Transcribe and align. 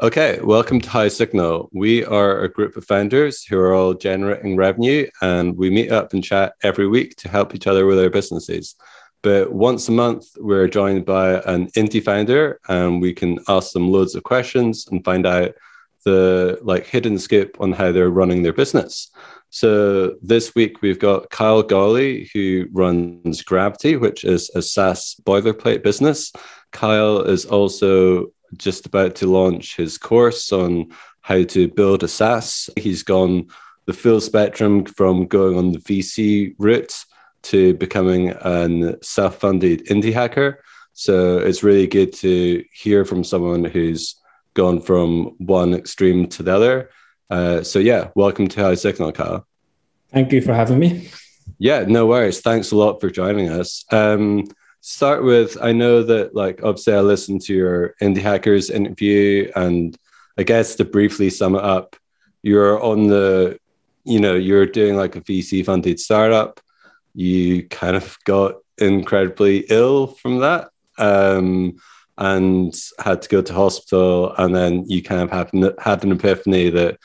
Okay, 0.00 0.38
welcome 0.44 0.80
to 0.80 0.88
High 0.88 1.08
Signal. 1.08 1.68
We 1.72 2.04
are 2.04 2.42
a 2.42 2.48
group 2.48 2.76
of 2.76 2.84
founders 2.84 3.42
who 3.42 3.58
are 3.58 3.74
all 3.74 3.94
generating 3.94 4.54
revenue, 4.54 5.08
and 5.22 5.56
we 5.56 5.70
meet 5.70 5.90
up 5.90 6.12
and 6.12 6.22
chat 6.22 6.52
every 6.62 6.86
week 6.86 7.16
to 7.16 7.28
help 7.28 7.52
each 7.52 7.66
other 7.66 7.84
with 7.84 7.98
our 7.98 8.08
businesses. 8.08 8.76
But 9.22 9.52
once 9.52 9.88
a 9.88 9.92
month, 9.92 10.24
we're 10.36 10.68
joined 10.68 11.04
by 11.04 11.40
an 11.40 11.66
indie 11.72 12.00
founder, 12.00 12.60
and 12.68 13.02
we 13.02 13.12
can 13.12 13.40
ask 13.48 13.72
them 13.72 13.90
loads 13.90 14.14
of 14.14 14.22
questions 14.22 14.86
and 14.88 15.04
find 15.04 15.26
out 15.26 15.56
the 16.04 16.60
like 16.62 16.86
hidden 16.86 17.18
scoop 17.18 17.60
on 17.60 17.72
how 17.72 17.90
they're 17.90 18.08
running 18.08 18.44
their 18.44 18.52
business. 18.52 19.10
So 19.50 20.14
this 20.22 20.54
week 20.54 20.80
we've 20.80 21.00
got 21.00 21.30
Kyle 21.30 21.64
Gawley, 21.64 22.30
who 22.32 22.66
runs 22.70 23.42
Gravity, 23.42 23.96
which 23.96 24.22
is 24.22 24.48
a 24.54 24.62
SaaS 24.62 25.16
boilerplate 25.24 25.82
business. 25.82 26.32
Kyle 26.70 27.22
is 27.22 27.46
also 27.46 28.28
just 28.56 28.86
about 28.86 29.14
to 29.16 29.26
launch 29.26 29.76
his 29.76 29.98
course 29.98 30.52
on 30.52 30.92
how 31.20 31.42
to 31.44 31.68
build 31.68 32.02
a 32.02 32.08
SaaS. 32.08 32.70
He's 32.76 33.02
gone 33.02 33.48
the 33.86 33.92
full 33.92 34.20
spectrum 34.20 34.84
from 34.84 35.26
going 35.26 35.56
on 35.56 35.72
the 35.72 35.78
VC 35.78 36.54
route 36.58 37.04
to 37.42 37.74
becoming 37.74 38.30
a 38.30 39.02
self 39.02 39.38
funded 39.38 39.86
indie 39.86 40.12
hacker. 40.12 40.62
So 40.92 41.38
it's 41.38 41.62
really 41.62 41.86
good 41.86 42.12
to 42.14 42.64
hear 42.72 43.04
from 43.04 43.22
someone 43.22 43.64
who's 43.64 44.16
gone 44.54 44.80
from 44.80 45.36
one 45.38 45.74
extreme 45.74 46.26
to 46.26 46.42
the 46.42 46.54
other. 46.54 46.90
Uh, 47.30 47.62
so, 47.62 47.78
yeah, 47.78 48.08
welcome 48.14 48.48
to 48.48 48.62
High 48.62 48.74
Signal, 48.74 49.12
Kyle. 49.12 49.46
Thank 50.10 50.32
you 50.32 50.40
for 50.40 50.54
having 50.54 50.78
me. 50.78 51.08
Yeah, 51.58 51.84
no 51.86 52.06
worries. 52.06 52.40
Thanks 52.40 52.72
a 52.72 52.76
lot 52.76 53.00
for 53.00 53.10
joining 53.10 53.48
us. 53.48 53.84
Um, 53.92 54.46
start 54.80 55.24
with 55.24 55.56
I 55.60 55.72
know 55.72 56.02
that 56.02 56.34
like 56.34 56.62
obviously 56.62 56.94
I 56.94 57.00
listened 57.00 57.42
to 57.42 57.54
your 57.54 57.94
indie 58.00 58.22
hackers 58.22 58.70
interview 58.70 59.50
and 59.54 59.96
I 60.38 60.42
guess 60.44 60.76
to 60.76 60.84
briefly 60.84 61.30
sum 61.30 61.54
it 61.54 61.64
up, 61.64 61.96
you're 62.42 62.82
on 62.82 63.08
the 63.08 63.58
you 64.04 64.20
know, 64.20 64.34
you're 64.34 64.66
doing 64.66 64.96
like 64.96 65.16
a 65.16 65.20
VC 65.20 65.64
funded 65.64 66.00
startup. 66.00 66.60
You 67.14 67.68
kind 67.68 67.96
of 67.96 68.16
got 68.24 68.54
incredibly 68.78 69.66
ill 69.68 70.06
from 70.06 70.38
that. 70.38 70.70
Um, 70.96 71.76
and 72.16 72.74
had 72.98 73.22
to 73.22 73.28
go 73.28 73.42
to 73.42 73.52
hospital 73.52 74.34
and 74.38 74.54
then 74.54 74.84
you 74.88 75.02
kind 75.02 75.20
of 75.20 75.30
have 75.30 75.52
had 75.78 76.02
an 76.02 76.10
epiphany 76.10 76.68
that 76.68 76.98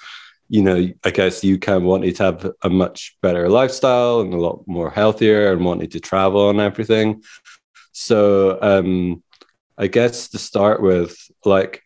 you 0.50 0.62
know, 0.62 0.88
I 1.04 1.10
guess 1.10 1.44
you 1.44 1.58
kind 1.58 1.78
of 1.78 1.84
wanted 1.84 2.16
to 2.18 2.24
have 2.24 2.52
a 2.62 2.70
much 2.70 3.18
better 3.24 3.50
lifestyle 3.50 4.20
and 4.20 4.34
a 4.34 4.40
lot 4.40 4.62
more 4.68 4.92
healthier 4.92 5.52
and 5.52 5.66
wanted 5.66 5.92
to 5.92 6.00
travel 6.00 6.52
and 6.52 6.60
everything. 6.60 7.24
So 7.94 8.60
um, 8.62 9.24
I 9.78 9.88
guess 9.88 10.28
to 10.30 10.40
start 10.40 10.82
with, 10.82 11.16
like, 11.46 11.84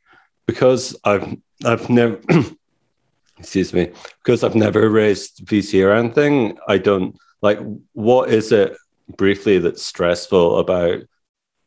because 0.48 0.96
I've 1.04 1.36
I've 1.64 1.90
never 1.90 2.20
excuse 3.38 3.74
me, 3.74 3.92
because 4.24 4.44
I've 4.44 4.56
never 4.56 4.90
raised 4.90 5.46
VC 5.46 5.86
or 5.86 5.92
anything, 5.92 6.58
I 6.68 6.80
don't 6.80 7.16
like 7.42 7.60
what 7.94 8.30
is 8.30 8.52
it 8.52 8.76
briefly 9.16 9.60
that's 9.60 9.86
stressful 9.86 10.58
about 10.58 11.04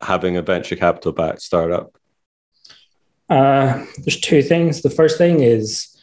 having 0.00 0.36
a 0.36 0.42
venture 0.42 0.76
capital 0.76 1.12
backed 1.12 1.42
startup? 1.42 1.94
Uh, 3.28 3.84
there's 3.98 4.20
two 4.20 4.42
things. 4.42 4.82
The 4.82 4.90
first 4.90 5.18
thing 5.18 5.40
is 5.40 5.96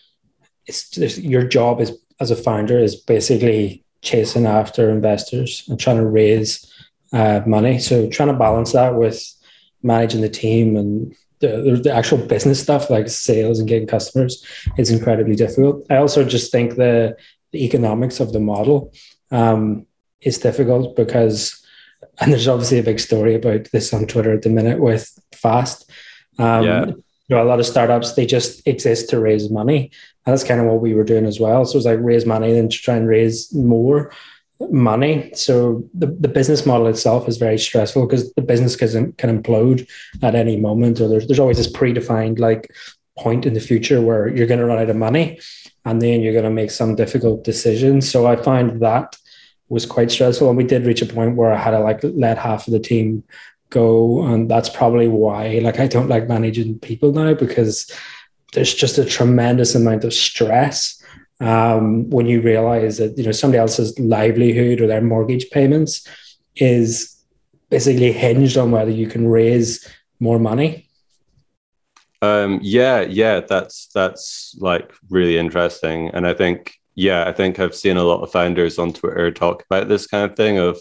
it's 0.68 1.18
your 1.18 1.44
job 1.44 1.82
is 1.82 1.98
as 2.20 2.32
a 2.32 2.36
founder 2.36 2.80
is 2.80 2.96
basically 2.96 3.84
chasing 4.02 4.46
after 4.46 4.90
investors 4.90 5.64
and 5.68 5.80
trying 5.80 5.98
to 5.98 6.06
raise 6.06 6.72
uh, 7.14 7.42
money. 7.46 7.80
So 7.80 8.10
trying 8.10 8.30
to 8.30 8.36
balance 8.36 8.74
that 8.74 8.96
with 8.96 9.24
managing 9.84 10.22
the 10.22 10.30
team 10.30 10.76
and 10.76 11.16
the, 11.40 11.80
the 11.84 11.94
actual 11.94 12.18
business 12.18 12.62
stuff 12.62 12.90
like 12.90 13.08
sales 13.10 13.60
and 13.60 13.68
getting 13.68 13.88
customers 13.88 14.46
is 14.78 14.90
incredibly 14.90 15.36
difficult. 15.36 15.86
I 15.90 15.98
also 15.98 16.24
just 16.24 16.52
think 16.52 16.76
the, 16.76 17.16
the 17.52 17.64
economics 17.64 18.20
of 18.20 18.34
the 18.34 18.40
model 18.40 18.92
um, 19.32 19.86
is 20.22 20.40
difficult 20.40 20.96
because, 20.96 21.64
and 22.20 22.32
there's 22.32 22.48
obviously 22.48 22.80
a 22.80 22.84
big 22.84 23.00
story 23.00 23.36
about 23.36 23.66
this 23.72 23.94
on 23.94 24.08
Twitter 24.08 24.34
at 24.34 24.42
the 24.42 24.50
minute 24.50 24.80
with 24.80 25.10
Fast. 25.34 25.90
Um, 26.40 26.64
yeah. 26.64 26.86
You 26.86 27.36
know, 27.36 27.44
a 27.44 27.46
lot 27.46 27.60
of 27.60 27.66
startups 27.66 28.14
they 28.14 28.26
just 28.26 28.66
exist 28.66 29.10
to 29.10 29.20
raise 29.20 29.50
money, 29.50 29.92
and 30.26 30.34
that's 30.34 30.46
kind 30.46 30.62
of 30.62 30.68
what 30.68 30.82
we 30.82 30.94
were 30.94 31.04
doing 31.04 31.26
as 31.26 31.42
well. 31.42 31.66
So 31.66 31.78
it's 31.78 31.86
like 31.86 32.00
raise 32.00 32.26
money 32.26 32.58
and 32.58 32.72
to 32.72 32.78
try 32.78 32.96
and 32.96 33.06
raise 33.08 33.54
more 33.54 34.14
money. 34.60 35.32
So 35.36 35.88
the, 35.94 36.08
the 36.08 36.28
business 36.28 36.66
model 36.66 36.88
itself 36.88 37.28
is 37.28 37.38
very 37.38 37.60
stressful 37.60 38.06
because 38.06 38.34
the 38.34 38.42
business 38.42 38.76
can, 38.76 39.14
can 39.14 39.42
implode 39.42 39.88
at 40.22 40.36
any 40.36 40.58
moment, 40.58 41.00
or 41.00 41.08
there's, 41.08 41.28
there's 41.28 41.40
always 41.40 41.58
this 41.58 41.72
predefined 41.72 42.40
like 42.40 42.72
point 43.18 43.46
in 43.46 43.54
the 43.54 43.60
future 43.60 44.02
where 44.02 44.28
you're 44.28 44.48
going 44.48 44.60
to 44.60 44.66
run 44.66 44.80
out 44.80 44.90
of 44.90 44.96
money 44.96 45.40
and 45.86 46.02
then 46.02 46.22
you're 46.22 46.34
going 46.34 46.44
to 46.44 46.50
make 46.50 46.72
some 46.72 46.96
difficult 46.96 47.44
decisions. 47.44 48.10
So 48.10 48.28
I 48.28 48.36
find 48.36 48.82
that 48.82 49.18
was 49.70 49.86
quite 49.86 50.12
stressful. 50.12 50.48
And 50.48 50.58
we 50.58 50.64
did 50.64 50.86
reach 50.86 51.02
a 51.02 51.06
point 51.06 51.36
where 51.36 51.52
I 51.52 51.58
had 51.58 51.72
to 51.72 51.80
like 51.80 52.00
let 52.04 52.38
half 52.38 52.68
of 52.68 52.74
the 52.74 52.80
team 52.80 53.24
go. 53.70 54.24
And 54.26 54.50
that's 54.50 54.70
probably 54.70 55.08
why 55.08 55.60
like 55.64 55.80
I 55.80 55.88
don't 55.88 56.10
like 56.10 56.28
managing 56.28 56.80
people 56.80 57.12
now 57.12 57.34
because 57.34 57.92
there's 58.54 58.74
just 58.74 58.98
a 58.98 59.06
tremendous 59.06 59.76
amount 59.76 60.04
of 60.04 60.14
stress 60.14 60.97
um, 61.40 62.10
when 62.10 62.26
you 62.26 62.42
realize 62.42 62.98
that 62.98 63.18
you 63.18 63.24
know 63.24 63.32
somebody 63.32 63.60
else's 63.60 63.98
livelihood 64.00 64.82
or 64.82 64.88
their 64.88 65.02
mortgage 65.02 65.50
payments 65.52 66.08
is 66.56 67.22
basically 67.70 68.12
hinged 68.12 68.58
on 68.58 68.72
whether 68.72 68.92
you 68.92 69.08
can 69.08 69.28
raise 69.28 69.88
more 70.20 70.40
money. 70.40 70.90
Um, 72.24 72.60
yeah 72.64 73.02
yeah 73.02 73.42
that's 73.42 73.88
that's 73.94 74.56
like 74.60 74.92
really 75.10 75.38
interesting. 75.38 76.10
And 76.10 76.26
i 76.26 76.34
think 76.34 76.78
yeah 76.98 77.26
i 77.28 77.32
think 77.32 77.60
i've 77.60 77.76
seen 77.76 77.96
a 77.96 78.04
lot 78.04 78.22
of 78.22 78.32
founders 78.32 78.78
on 78.78 78.92
twitter 78.92 79.32
talk 79.32 79.64
about 79.64 79.88
this 79.88 80.08
kind 80.08 80.30
of 80.30 80.36
thing 80.36 80.58
of 80.58 80.78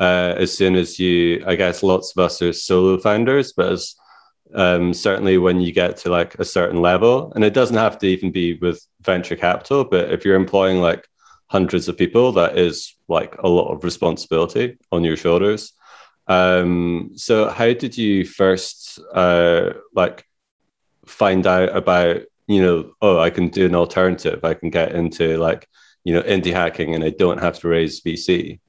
uh, 0.00 0.32
as 0.38 0.56
soon 0.56 0.76
as 0.76 0.98
you 0.98 1.44
i 1.46 1.56
guess 1.56 1.82
lots 1.82 2.12
of 2.16 2.24
us 2.24 2.40
are 2.40 2.52
solo 2.52 2.96
founders 2.96 3.52
but 3.52 3.72
as 3.72 3.96
um, 4.54 4.94
certainly 4.94 5.38
when 5.38 5.60
you 5.60 5.72
get 5.72 5.96
to 5.98 6.10
like 6.10 6.34
a 6.36 6.44
certain 6.44 6.80
level 6.80 7.32
and 7.34 7.44
it 7.44 7.54
doesn't 7.54 7.76
have 7.76 7.98
to 7.98 8.06
even 8.06 8.30
be 8.30 8.54
with 8.54 8.84
venture 9.00 9.36
capital 9.36 9.84
but 9.84 10.10
if 10.10 10.24
you're 10.24 10.36
employing 10.36 10.80
like 10.80 11.06
hundreds 11.48 11.88
of 11.88 11.96
people 11.96 12.32
that 12.32 12.58
is 12.58 12.94
like 13.08 13.36
a 13.38 13.48
lot 13.48 13.72
of 13.72 13.84
responsibility 13.84 14.78
on 14.92 15.02
your 15.02 15.16
shoulders. 15.16 15.72
Um, 16.26 17.12
so 17.14 17.48
how 17.48 17.72
did 17.72 17.96
you 17.96 18.24
first 18.24 19.00
uh, 19.14 19.72
like 19.94 20.24
find 21.06 21.46
out 21.46 21.74
about 21.74 22.20
you 22.46 22.60
know 22.60 22.92
oh 23.00 23.18
i 23.18 23.30
can 23.30 23.48
do 23.48 23.66
an 23.66 23.74
alternative. 23.74 24.44
I 24.44 24.54
can 24.54 24.70
get 24.70 24.92
into 24.92 25.38
like 25.38 25.66
you 26.04 26.12
know 26.14 26.22
indie 26.22 26.52
hacking 26.52 26.94
and 26.94 27.02
i 27.02 27.10
don't 27.10 27.40
have 27.40 27.58
to 27.60 27.68
raise 27.68 28.00
vc 28.00 28.60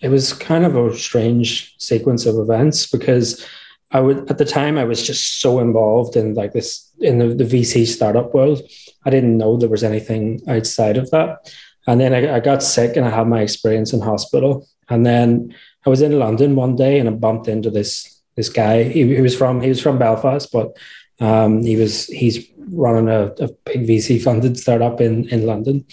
it 0.00 0.08
was 0.08 0.32
kind 0.32 0.64
of 0.64 0.76
a 0.76 0.96
strange 0.96 1.74
sequence 1.78 2.26
of 2.26 2.36
events 2.38 2.86
because 2.86 3.46
I 3.94 4.00
would 4.00 4.28
at 4.28 4.38
the 4.38 4.44
time 4.44 4.76
I 4.76 4.84
was 4.84 5.06
just 5.06 5.40
so 5.40 5.60
involved 5.60 6.16
in 6.16 6.34
like 6.34 6.52
this 6.52 6.90
in 6.98 7.18
the, 7.18 7.28
the 7.28 7.44
VC 7.44 7.86
startup 7.86 8.34
world. 8.34 8.60
I 9.06 9.10
didn't 9.10 9.38
know 9.38 9.56
there 9.56 9.68
was 9.68 9.84
anything 9.84 10.42
outside 10.48 10.96
of 10.96 11.10
that. 11.12 11.54
And 11.86 12.00
then 12.00 12.12
I, 12.12 12.36
I, 12.36 12.40
got 12.40 12.62
sick 12.62 12.96
and 12.96 13.06
I 13.06 13.10
had 13.10 13.28
my 13.28 13.42
experience 13.42 13.92
in 13.92 14.00
hospital. 14.00 14.66
And 14.88 15.04
then 15.06 15.54
I 15.86 15.90
was 15.90 16.02
in 16.02 16.18
London 16.18 16.56
one 16.56 16.76
day 16.76 16.98
and 16.98 17.08
I 17.08 17.12
bumped 17.12 17.46
into 17.46 17.70
this 17.70 18.22
this 18.36 18.48
guy. 18.48 18.82
He, 18.82 19.14
he 19.14 19.20
was 19.20 19.36
from 19.36 19.60
he 19.60 19.68
was 19.68 19.80
from 19.80 19.98
Belfast, 19.98 20.50
but 20.52 20.76
um, 21.20 21.62
he 21.62 21.76
was 21.76 22.06
he's 22.06 22.48
running 22.56 23.08
a, 23.08 23.26
a 23.38 23.48
big 23.64 23.86
VC 23.86 24.20
funded 24.20 24.58
startup 24.58 25.00
in 25.00 25.28
in 25.28 25.46
London, 25.46 25.84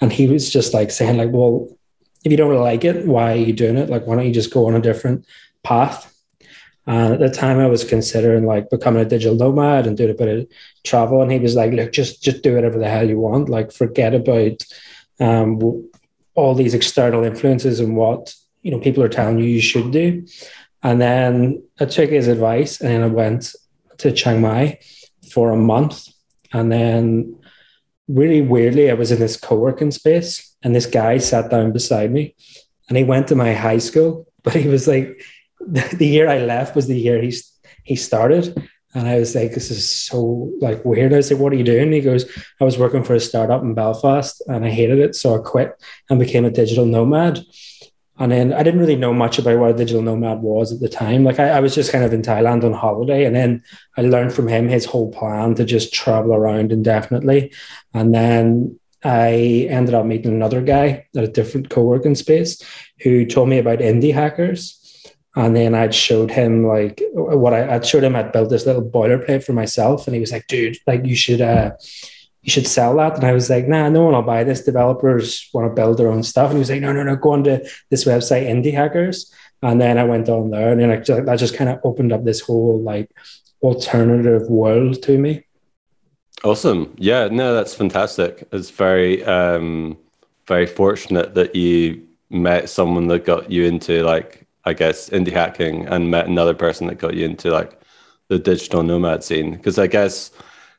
and 0.00 0.12
he 0.12 0.26
was 0.26 0.50
just 0.50 0.72
like 0.72 0.90
saying 0.90 1.18
like, 1.18 1.30
well, 1.30 1.68
if 2.24 2.30
you 2.30 2.38
don't 2.38 2.54
like 2.54 2.84
it, 2.84 3.06
why 3.06 3.32
are 3.32 3.36
you 3.36 3.52
doing 3.52 3.76
it? 3.76 3.90
Like, 3.90 4.06
why 4.06 4.16
don't 4.16 4.26
you 4.26 4.32
just 4.32 4.52
go 4.52 4.66
on 4.66 4.74
a 4.74 4.80
different 4.80 5.26
path? 5.62 6.09
And 6.86 7.12
at 7.14 7.20
the 7.20 7.28
time, 7.28 7.58
I 7.58 7.66
was 7.66 7.84
considering 7.84 8.46
like 8.46 8.70
becoming 8.70 9.02
a 9.02 9.08
digital 9.08 9.36
nomad 9.36 9.86
and 9.86 9.96
doing 9.96 10.10
a 10.10 10.14
bit 10.14 10.38
of 10.38 10.48
travel. 10.84 11.22
And 11.22 11.30
he 11.30 11.38
was 11.38 11.54
like, 11.54 11.72
"Look, 11.72 11.92
just 11.92 12.22
just 12.22 12.42
do 12.42 12.54
whatever 12.54 12.78
the 12.78 12.88
hell 12.88 13.08
you 13.08 13.18
want. 13.18 13.48
Like, 13.48 13.70
forget 13.70 14.14
about 14.14 14.64
um, 15.18 15.88
all 16.34 16.54
these 16.54 16.74
external 16.74 17.24
influences 17.24 17.80
and 17.80 17.96
what 17.96 18.34
you 18.62 18.70
know 18.70 18.80
people 18.80 19.02
are 19.02 19.08
telling 19.08 19.38
you 19.38 19.44
you 19.44 19.60
should 19.60 19.90
do." 19.90 20.26
And 20.82 21.00
then 21.00 21.62
I 21.78 21.84
took 21.84 22.10
his 22.10 22.28
advice, 22.28 22.80
and 22.80 23.04
I 23.04 23.08
went 23.08 23.54
to 23.98 24.12
Chiang 24.12 24.40
Mai 24.40 24.78
for 25.30 25.52
a 25.52 25.56
month, 25.56 26.08
and 26.52 26.72
then 26.72 27.36
really 28.08 28.40
weirdly, 28.42 28.90
I 28.90 28.94
was 28.94 29.12
in 29.12 29.20
this 29.20 29.36
co-working 29.36 29.90
space, 29.90 30.56
and 30.62 30.74
this 30.74 30.86
guy 30.86 31.18
sat 31.18 31.50
down 31.50 31.72
beside 31.72 32.10
me, 32.10 32.34
and 32.88 32.96
he 32.96 33.04
went 33.04 33.28
to 33.28 33.36
my 33.36 33.52
high 33.52 33.78
school, 33.78 34.26
but 34.42 34.54
he 34.54 34.68
was 34.68 34.88
like 34.88 35.22
the 35.66 36.06
year 36.06 36.28
I 36.28 36.38
left 36.38 36.74
was 36.74 36.86
the 36.86 36.98
year 36.98 37.20
he 37.20 37.34
he 37.84 37.96
started. 37.96 38.68
And 38.92 39.06
I 39.06 39.20
was 39.20 39.34
like, 39.36 39.52
this 39.52 39.70
is 39.70 39.88
so 39.88 40.52
like 40.60 40.84
weird. 40.84 41.14
I 41.14 41.20
said, 41.20 41.38
what 41.38 41.52
are 41.52 41.56
you 41.56 41.64
doing? 41.64 41.92
He 41.92 42.00
goes, 42.00 42.26
I 42.60 42.64
was 42.64 42.76
working 42.76 43.04
for 43.04 43.14
a 43.14 43.20
startup 43.20 43.62
in 43.62 43.74
Belfast 43.74 44.42
and 44.48 44.64
I 44.64 44.70
hated 44.70 44.98
it. 44.98 45.14
So 45.14 45.36
I 45.36 45.38
quit 45.38 45.80
and 46.08 46.18
became 46.18 46.44
a 46.44 46.50
digital 46.50 46.86
nomad. 46.86 47.40
And 48.18 48.32
then 48.32 48.52
I 48.52 48.62
didn't 48.62 48.80
really 48.80 48.96
know 48.96 49.14
much 49.14 49.38
about 49.38 49.58
what 49.58 49.70
a 49.70 49.74
digital 49.74 50.02
nomad 50.02 50.40
was 50.42 50.72
at 50.72 50.80
the 50.80 50.88
time. 50.88 51.24
Like 51.24 51.38
I, 51.38 51.50
I, 51.50 51.60
was 51.60 51.74
just 51.74 51.90
kind 51.90 52.04
of 52.04 52.12
in 52.12 52.20
Thailand 52.20 52.64
on 52.64 52.74
holiday. 52.74 53.24
And 53.24 53.34
then 53.34 53.62
I 53.96 54.02
learned 54.02 54.34
from 54.34 54.46
him 54.46 54.68
his 54.68 54.84
whole 54.84 55.10
plan 55.10 55.54
to 55.54 55.64
just 55.64 55.94
travel 55.94 56.34
around 56.34 56.70
indefinitely. 56.70 57.52
And 57.94 58.12
then 58.12 58.78
I 59.02 59.66
ended 59.70 59.94
up 59.94 60.04
meeting 60.04 60.32
another 60.32 60.60
guy 60.60 61.06
at 61.16 61.24
a 61.24 61.28
different 61.28 61.70
co-working 61.70 62.14
space 62.14 62.62
who 63.00 63.24
told 63.24 63.48
me 63.48 63.58
about 63.58 63.78
indie 63.78 64.12
hackers. 64.12 64.79
And 65.36 65.54
then 65.54 65.74
I'd 65.74 65.94
showed 65.94 66.30
him 66.30 66.66
like 66.66 67.02
what 67.12 67.54
I, 67.54 67.76
I'd 67.76 67.86
showed 67.86 68.02
him 68.02 68.16
I'd 68.16 68.32
built 68.32 68.50
this 68.50 68.66
little 68.66 68.82
boilerplate 68.82 69.44
for 69.44 69.52
myself. 69.52 70.06
And 70.06 70.14
he 70.14 70.20
was 70.20 70.32
like, 70.32 70.46
dude, 70.48 70.76
like 70.86 71.06
you 71.06 71.14
should 71.14 71.40
uh 71.40 71.72
you 72.42 72.50
should 72.50 72.66
sell 72.66 72.96
that. 72.96 73.16
And 73.16 73.24
I 73.24 73.32
was 73.32 73.50
like, 73.50 73.68
nah, 73.68 73.88
no 73.88 74.04
one 74.04 74.14
will 74.14 74.22
buy 74.22 74.44
this. 74.44 74.64
Developers 74.64 75.48
want 75.52 75.70
to 75.70 75.74
build 75.74 75.98
their 75.98 76.10
own 76.10 76.22
stuff. 76.22 76.50
And 76.50 76.54
he 76.54 76.60
was 76.60 76.70
like, 76.70 76.80
no, 76.80 76.92
no, 76.92 77.02
no, 77.02 77.16
go 77.16 77.32
on 77.32 77.44
to 77.44 77.68
this 77.90 78.04
website, 78.04 78.46
Indie 78.48 78.72
Hackers. 78.72 79.32
And 79.62 79.80
then 79.80 79.98
I 79.98 80.04
went 80.04 80.28
on 80.28 80.50
there 80.50 80.72
and 80.72 80.80
then 80.80 80.90
I 80.90 80.96
just, 80.96 81.26
that 81.26 81.38
just 81.38 81.54
kind 81.54 81.68
of 81.68 81.80
opened 81.84 82.12
up 82.12 82.24
this 82.24 82.40
whole 82.40 82.80
like 82.80 83.10
alternative 83.62 84.48
world 84.48 85.02
to 85.02 85.18
me. 85.18 85.44
Awesome. 86.42 86.94
Yeah, 86.96 87.28
no, 87.28 87.54
that's 87.54 87.74
fantastic. 87.74 88.48
It's 88.52 88.70
very, 88.70 89.22
um, 89.24 89.98
very 90.46 90.66
fortunate 90.66 91.34
that 91.34 91.54
you 91.54 92.08
met 92.30 92.70
someone 92.70 93.06
that 93.08 93.26
got 93.26 93.52
you 93.52 93.64
into 93.64 94.02
like, 94.02 94.39
I 94.64 94.72
guess, 94.74 95.08
indie 95.10 95.32
hacking 95.32 95.86
and 95.86 96.10
met 96.10 96.26
another 96.26 96.54
person 96.54 96.86
that 96.88 96.98
got 96.98 97.14
you 97.14 97.24
into 97.24 97.50
like 97.50 97.80
the 98.28 98.38
digital 98.38 98.82
nomad 98.82 99.24
scene. 99.24 99.52
Because 99.52 99.78
I 99.78 99.86
guess, 99.86 100.30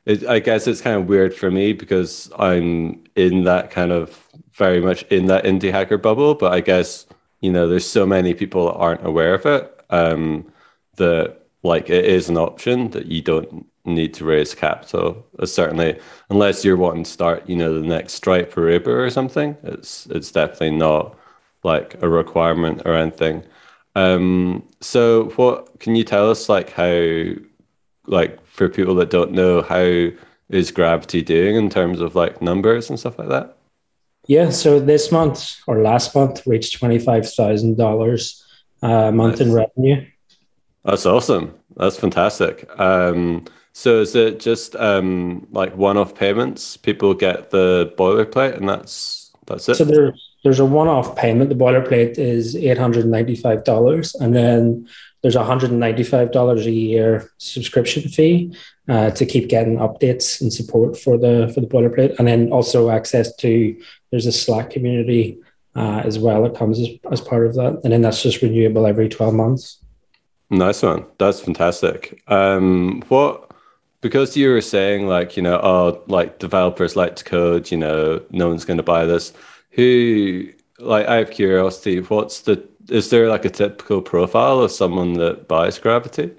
it, 0.05 0.25
I 0.25 0.39
guess 0.39 0.67
it's 0.67 0.81
kind 0.81 0.97
of 0.97 1.07
weird 1.07 1.33
for 1.33 1.51
me 1.51 1.73
because 1.73 2.31
I'm 2.37 3.03
in 3.15 3.43
that 3.45 3.71
kind 3.71 3.91
of 3.91 4.27
very 4.53 4.81
much 4.81 5.03
in 5.03 5.27
that 5.27 5.45
indie 5.45 5.71
hacker 5.71 5.97
bubble. 5.97 6.35
But 6.35 6.53
I 6.53 6.61
guess 6.61 7.05
you 7.41 7.51
know, 7.51 7.67
there's 7.67 7.87
so 7.87 8.05
many 8.05 8.33
people 8.33 8.67
that 8.67 8.77
aren't 8.77 9.05
aware 9.05 9.33
of 9.33 9.45
it. 9.45 9.83
Um, 9.89 10.51
that 10.97 11.39
like 11.63 11.89
it 11.89 12.05
is 12.05 12.29
an 12.29 12.37
option 12.37 12.91
that 12.91 13.07
you 13.07 13.21
don't 13.21 13.65
need 13.83 14.13
to 14.15 14.25
raise 14.25 14.55
capital. 14.55 15.25
Uh, 15.37 15.45
certainly, 15.45 15.99
unless 16.29 16.63
you're 16.63 16.77
wanting 16.77 17.03
to 17.03 17.09
start, 17.09 17.49
you 17.49 17.55
know, 17.55 17.73
the 17.73 17.85
next 17.85 18.13
Stripe 18.13 18.55
or 18.57 18.69
Uber 18.69 19.03
or 19.03 19.09
something. 19.09 19.57
It's 19.63 20.05
it's 20.07 20.31
definitely 20.31 20.71
not 20.71 21.17
like 21.63 22.01
a 22.01 22.09
requirement 22.09 22.83
or 22.85 22.95
anything. 22.95 23.43
Um, 23.95 24.67
so, 24.79 25.25
what 25.35 25.79
can 25.79 25.95
you 25.95 26.03
tell 26.03 26.29
us, 26.29 26.49
like 26.49 26.71
how, 26.71 27.33
like 28.07 28.43
for 28.45 28.69
people 28.69 28.95
that 28.95 29.09
don't 29.09 29.31
know, 29.31 29.61
how 29.61 30.09
is 30.49 30.71
Gravity 30.71 31.21
doing 31.21 31.55
in 31.55 31.69
terms 31.69 31.99
of 31.99 32.15
like 32.15 32.41
numbers 32.41 32.89
and 32.89 32.99
stuff 32.99 33.19
like 33.19 33.29
that? 33.29 33.57
Yeah, 34.27 34.49
so 34.49 34.79
this 34.79 35.11
month 35.11 35.57
or 35.67 35.81
last 35.81 36.13
month 36.15 36.45
reached 36.45 36.77
twenty 36.77 36.99
five 36.99 37.31
thousand 37.31 37.77
dollars 37.77 38.45
a 38.81 39.11
month 39.11 39.39
nice. 39.39 39.47
in 39.47 39.53
revenue. 39.53 40.05
That's 40.83 41.05
awesome. 41.05 41.55
That's 41.75 41.97
fantastic. 41.97 42.69
Um, 42.79 43.45
so 43.73 44.01
is 44.01 44.15
it 44.15 44.39
just 44.39 44.75
um, 44.75 45.47
like 45.51 45.75
one 45.75 45.97
off 45.97 46.15
payments? 46.15 46.77
People 46.77 47.13
get 47.13 47.49
the 47.51 47.93
boilerplate, 47.97 48.57
and 48.57 48.67
that's 48.67 49.31
that's 49.47 49.69
it. 49.69 49.75
So 49.75 49.85
there, 49.85 50.13
there's 50.43 50.59
a 50.59 50.65
one 50.65 50.87
off 50.87 51.15
payment. 51.15 51.49
The 51.49 51.55
boilerplate 51.55 52.17
is 52.17 52.55
eight 52.55 52.77
hundred 52.77 53.05
ninety 53.05 53.35
five 53.35 53.63
dollars, 53.63 54.15
and 54.15 54.35
then 54.35 54.87
there's 55.21 55.35
a 55.35 55.39
$195 55.39 56.65
a 56.65 56.71
year 56.71 57.31
subscription 57.37 58.09
fee 58.09 58.55
uh, 58.87 59.11
to 59.11 59.25
keep 59.25 59.49
getting 59.49 59.77
updates 59.77 60.41
and 60.41 60.51
support 60.51 60.97
for 60.97 61.17
the 61.17 61.51
for 61.53 61.61
the 61.61 61.67
boilerplate, 61.67 62.17
and 62.17 62.27
then 62.27 62.51
also 62.51 62.89
access 62.89 63.35
to 63.37 63.79
there's 64.09 64.25
a 64.25 64.31
Slack 64.31 64.71
community 64.71 65.37
uh, 65.75 66.01
as 66.03 66.19
well 66.19 66.43
that 66.43 66.55
comes 66.55 66.79
as, 66.79 66.89
as 67.11 67.21
part 67.21 67.45
of 67.45 67.55
that, 67.55 67.79
and 67.83 67.93
then 67.93 68.01
that's 68.01 68.23
just 68.23 68.41
renewable 68.41 68.87
every 68.87 69.07
12 69.07 69.33
months. 69.33 69.77
Nice 70.49 70.81
one. 70.81 71.05
That's 71.17 71.39
fantastic. 71.39 72.21
Um, 72.27 73.03
what 73.07 73.51
because 74.01 74.35
you 74.35 74.49
were 74.49 74.61
saying 74.61 75.07
like 75.07 75.37
you 75.37 75.43
know 75.43 75.59
oh 75.61 76.03
like 76.07 76.39
developers 76.39 76.95
like 76.95 77.15
to 77.17 77.23
code, 77.23 77.71
you 77.71 77.77
know 77.77 78.21
no 78.31 78.49
one's 78.49 78.65
going 78.65 78.77
to 78.77 78.83
buy 78.83 79.05
this. 79.05 79.33
Who 79.71 80.49
like 80.79 81.07
I 81.07 81.15
have 81.15 81.31
curiosity. 81.31 81.99
What's 82.01 82.41
the 82.41 82.67
is 82.89 83.09
there 83.09 83.29
like 83.29 83.45
a 83.45 83.49
typical 83.49 84.01
profile 84.01 84.59
of 84.59 84.71
someone 84.71 85.13
that 85.13 85.47
buys 85.47 85.79
Gravity? 85.79 86.31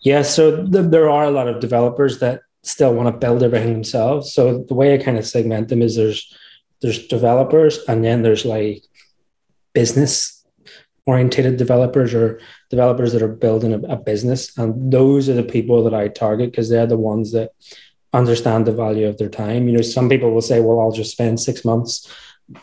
Yeah, 0.00 0.22
so 0.22 0.66
th- 0.66 0.90
there 0.90 1.08
are 1.08 1.24
a 1.24 1.30
lot 1.30 1.48
of 1.48 1.60
developers 1.60 2.18
that 2.18 2.42
still 2.62 2.94
want 2.94 3.08
to 3.08 3.26
build 3.26 3.42
everything 3.42 3.72
themselves. 3.72 4.32
So 4.32 4.64
the 4.68 4.74
way 4.74 4.94
I 4.94 4.98
kind 4.98 5.18
of 5.18 5.26
segment 5.26 5.68
them 5.68 5.82
is 5.82 5.96
there's 5.96 6.36
there's 6.80 7.06
developers 7.06 7.78
and 7.88 8.04
then 8.04 8.22
there's 8.22 8.44
like 8.44 8.82
business 9.72 10.44
orientated 11.06 11.56
developers 11.56 12.12
or 12.12 12.40
developers 12.70 13.12
that 13.12 13.22
are 13.22 13.28
building 13.28 13.72
a, 13.72 13.78
a 13.92 13.96
business 13.96 14.56
and 14.58 14.92
those 14.92 15.28
are 15.28 15.34
the 15.34 15.42
people 15.42 15.84
that 15.84 15.94
I 15.94 16.08
target 16.08 16.50
because 16.50 16.68
they're 16.68 16.86
the 16.86 16.96
ones 16.96 17.32
that 17.32 17.50
understand 18.12 18.66
the 18.66 18.72
value 18.72 19.06
of 19.06 19.18
their 19.18 19.28
time. 19.28 19.68
You 19.68 19.76
know, 19.76 19.82
some 19.82 20.08
people 20.08 20.32
will 20.32 20.42
say, 20.42 20.60
well, 20.60 20.80
I'll 20.80 20.92
just 20.92 21.12
spend 21.12 21.40
6 21.40 21.64
months 21.64 22.12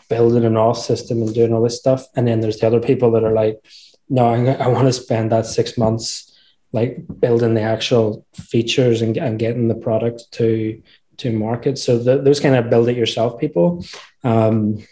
building 0.08 0.44
an 0.44 0.54
auth 0.54 0.76
system 0.76 1.22
and 1.22 1.34
doing 1.34 1.52
all 1.52 1.62
this 1.62 1.78
stuff. 1.78 2.06
And 2.16 2.26
then 2.26 2.40
there's 2.40 2.58
the 2.58 2.66
other 2.66 2.80
people 2.80 3.10
that 3.12 3.24
are 3.24 3.32
like, 3.32 3.64
no, 4.08 4.26
I, 4.26 4.52
I 4.54 4.68
want 4.68 4.86
to 4.86 4.92
spend 4.92 5.32
that 5.32 5.46
six 5.46 5.78
months 5.78 6.26
like 6.72 7.04
building 7.18 7.54
the 7.54 7.62
actual 7.62 8.24
features 8.34 9.02
and, 9.02 9.16
and 9.16 9.38
getting 9.38 9.68
the 9.68 9.74
product 9.74 10.30
to 10.32 10.82
to 11.18 11.32
market. 11.32 11.78
So 11.78 11.98
the, 11.98 12.18
those 12.18 12.40
kind 12.40 12.56
of 12.56 12.70
build 12.70 12.88
it 12.88 12.96
yourself 12.96 13.38
people. 13.38 13.84
Um, 14.24 14.84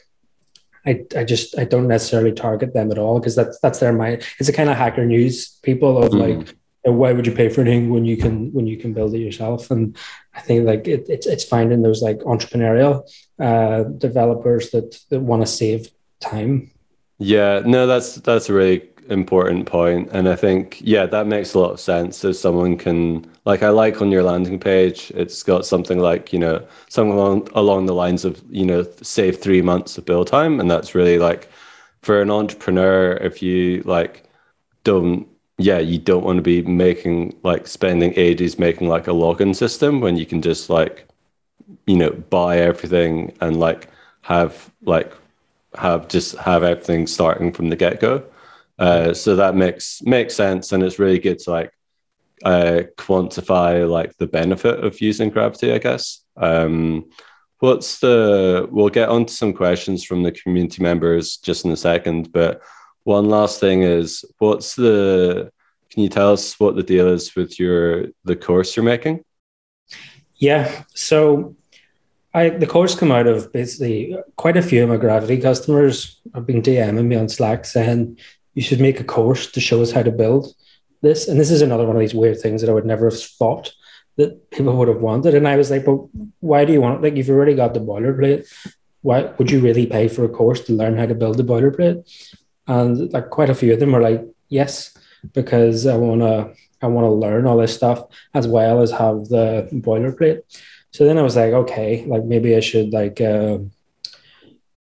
I, 0.86 1.04
I 1.16 1.24
just 1.24 1.58
I 1.58 1.64
don't 1.64 1.88
necessarily 1.88 2.32
target 2.32 2.74
them 2.74 2.90
at 2.90 2.98
all 2.98 3.18
because 3.18 3.34
that's 3.34 3.58
that's 3.60 3.80
their 3.80 3.92
mind. 3.92 4.22
It's 4.38 4.48
a 4.48 4.52
kind 4.52 4.70
of 4.70 4.76
hacker 4.76 5.04
news 5.04 5.58
people 5.62 6.02
of 6.02 6.12
mm. 6.12 6.38
like 6.38 6.54
why 6.92 7.12
would 7.12 7.26
you 7.26 7.32
pay 7.32 7.48
for 7.48 7.60
anything 7.60 7.90
when 7.90 8.04
you 8.04 8.16
can 8.16 8.52
when 8.52 8.66
you 8.66 8.76
can 8.76 8.92
build 8.92 9.14
it 9.14 9.18
yourself? 9.18 9.70
And 9.70 9.96
i 10.34 10.40
think 10.40 10.66
like 10.66 10.86
it, 10.86 11.06
it's 11.08 11.26
it's 11.26 11.44
finding 11.44 11.82
those 11.82 12.02
like 12.02 12.18
entrepreneurial 12.20 13.08
uh 13.40 13.84
developers 13.84 14.70
that 14.70 14.98
that 15.10 15.20
want 15.20 15.42
to 15.42 15.46
save 15.46 15.90
time. 16.20 16.70
Yeah 17.18 17.62
no 17.64 17.86
that's 17.86 18.16
that's 18.16 18.48
a 18.48 18.52
really 18.52 18.88
important 19.08 19.66
point. 19.66 20.10
And 20.12 20.28
i 20.28 20.36
think 20.36 20.78
yeah 20.80 21.06
that 21.06 21.26
makes 21.26 21.54
a 21.54 21.58
lot 21.58 21.72
of 21.72 21.80
sense 21.80 22.24
if 22.24 22.36
someone 22.36 22.76
can 22.76 23.26
like 23.44 23.62
i 23.62 23.70
like 23.70 24.02
on 24.02 24.12
your 24.12 24.22
landing 24.22 24.58
page 24.60 25.10
it's 25.14 25.42
got 25.42 25.64
something 25.64 25.98
like 25.98 26.32
you 26.32 26.38
know 26.38 26.66
something 26.88 27.16
along 27.16 27.48
along 27.54 27.86
the 27.86 27.94
lines 27.94 28.24
of 28.24 28.42
you 28.50 28.66
know 28.66 28.86
save 29.02 29.40
three 29.40 29.62
months 29.62 29.96
of 29.98 30.04
build 30.04 30.26
time. 30.26 30.60
And 30.60 30.70
that's 30.70 30.94
really 30.94 31.18
like 31.18 31.48
for 32.02 32.20
an 32.22 32.30
entrepreneur 32.30 33.12
if 33.16 33.42
you 33.42 33.82
like 33.84 34.24
don't 34.84 35.26
yeah, 35.58 35.80
you 35.80 35.98
don't 35.98 36.24
want 36.24 36.36
to 36.36 36.42
be 36.42 36.62
making 36.62 37.36
like 37.42 37.66
spending 37.66 38.12
ages 38.16 38.58
making 38.58 38.88
like 38.88 39.08
a 39.08 39.12
login 39.12 39.54
system 39.54 40.00
when 40.00 40.16
you 40.16 40.24
can 40.24 40.40
just 40.40 40.70
like, 40.70 41.08
you 41.86 41.96
know, 41.96 42.10
buy 42.10 42.58
everything 42.58 43.36
and 43.40 43.58
like 43.58 43.88
have 44.22 44.70
like 44.82 45.12
have 45.74 46.08
just 46.08 46.36
have 46.36 46.62
everything 46.62 47.08
starting 47.08 47.52
from 47.52 47.68
the 47.70 47.76
get 47.76 48.00
go. 48.00 48.22
Uh, 48.78 49.12
so 49.12 49.34
that 49.34 49.56
makes 49.56 50.00
makes 50.02 50.36
sense, 50.36 50.70
and 50.70 50.84
it's 50.84 51.00
really 51.00 51.18
good 51.18 51.40
to 51.40 51.50
like 51.50 51.72
uh, 52.44 52.82
quantify 52.96 53.88
like 53.88 54.16
the 54.18 54.28
benefit 54.28 54.84
of 54.84 55.00
using 55.00 55.28
Gravity. 55.28 55.72
I 55.72 55.78
guess. 55.78 56.20
Um, 56.36 57.10
what's 57.58 57.98
the? 57.98 58.68
We'll 58.70 58.90
get 58.90 59.08
onto 59.08 59.32
some 59.32 59.52
questions 59.52 60.04
from 60.04 60.22
the 60.22 60.30
community 60.30 60.82
members 60.84 61.38
just 61.38 61.64
in 61.64 61.72
a 61.72 61.76
second, 61.76 62.32
but 62.32 62.62
one 63.08 63.28
last 63.30 63.58
thing 63.58 63.82
is 63.82 64.24
what's 64.38 64.76
the 64.76 65.50
can 65.90 66.02
you 66.02 66.10
tell 66.10 66.32
us 66.32 66.60
what 66.60 66.76
the 66.76 66.82
deal 66.82 67.08
is 67.08 67.34
with 67.34 67.58
your 67.58 68.06
the 68.24 68.36
course 68.36 68.76
you're 68.76 68.84
making 68.84 69.24
yeah 70.36 70.84
so 70.94 71.56
I 72.34 72.50
the 72.50 72.66
course 72.66 72.94
come 72.94 73.10
out 73.10 73.26
of 73.26 73.50
basically 73.52 74.14
quite 74.36 74.58
a 74.58 74.62
few 74.62 74.82
of 74.82 74.90
my 74.90 74.98
gravity 74.98 75.40
customers 75.40 76.20
have 76.34 76.46
been 76.46 76.60
DMing 76.60 77.06
me 77.06 77.16
on 77.16 77.28
Slack 77.30 77.64
saying 77.64 78.18
you 78.54 78.62
should 78.62 78.80
make 78.80 79.00
a 79.00 79.04
course 79.04 79.50
to 79.52 79.60
show 79.60 79.80
us 79.80 79.90
how 79.90 80.02
to 80.02 80.10
build 80.10 80.54
this. 81.00 81.28
And 81.28 81.40
this 81.40 81.50
is 81.50 81.62
another 81.62 81.86
one 81.86 81.96
of 81.96 82.00
these 82.00 82.14
weird 82.14 82.38
things 82.40 82.60
that 82.60 82.68
I 82.68 82.74
would 82.74 82.84
never 82.84 83.08
have 83.08 83.20
thought 83.20 83.72
that 84.16 84.50
people 84.50 84.76
would 84.76 84.88
have 84.88 85.00
wanted. 85.00 85.34
And 85.34 85.48
I 85.48 85.56
was 85.56 85.70
like, 85.70 85.84
but 85.86 85.98
why 86.40 86.64
do 86.64 86.72
you 86.72 86.82
want 86.82 86.98
it? 86.98 87.02
Like 87.02 87.16
you've 87.16 87.30
already 87.30 87.54
got 87.54 87.72
the 87.72 87.80
boilerplate 87.80 88.46
why 89.02 89.22
would 89.38 89.50
you 89.50 89.60
really 89.60 89.86
pay 89.86 90.08
for 90.08 90.24
a 90.24 90.28
course 90.28 90.60
to 90.62 90.72
learn 90.72 90.96
how 90.96 91.06
to 91.06 91.14
build 91.14 91.36
the 91.36 91.42
boilerplate? 91.42 91.98
And 92.68 93.12
like 93.12 93.30
quite 93.30 93.50
a 93.50 93.54
few 93.54 93.72
of 93.72 93.80
them 93.80 93.92
were 93.92 94.02
like, 94.02 94.24
yes, 94.48 94.96
because 95.34 95.86
I 95.86 95.96
want 95.96 96.20
to 96.20 96.54
I 96.80 96.86
want 96.86 97.06
to 97.06 97.10
learn 97.10 97.46
all 97.46 97.56
this 97.56 97.74
stuff 97.74 98.04
as 98.34 98.46
well 98.46 98.80
as 98.80 98.90
have 98.92 99.24
the 99.28 99.68
boilerplate. 99.72 100.42
So 100.92 101.04
then 101.04 101.18
I 101.18 101.22
was 101.22 101.36
like, 101.36 101.52
okay, 101.52 102.04
like 102.06 102.24
maybe 102.24 102.54
I 102.54 102.60
should 102.60 102.92
like 102.92 103.20
uh, 103.20 103.58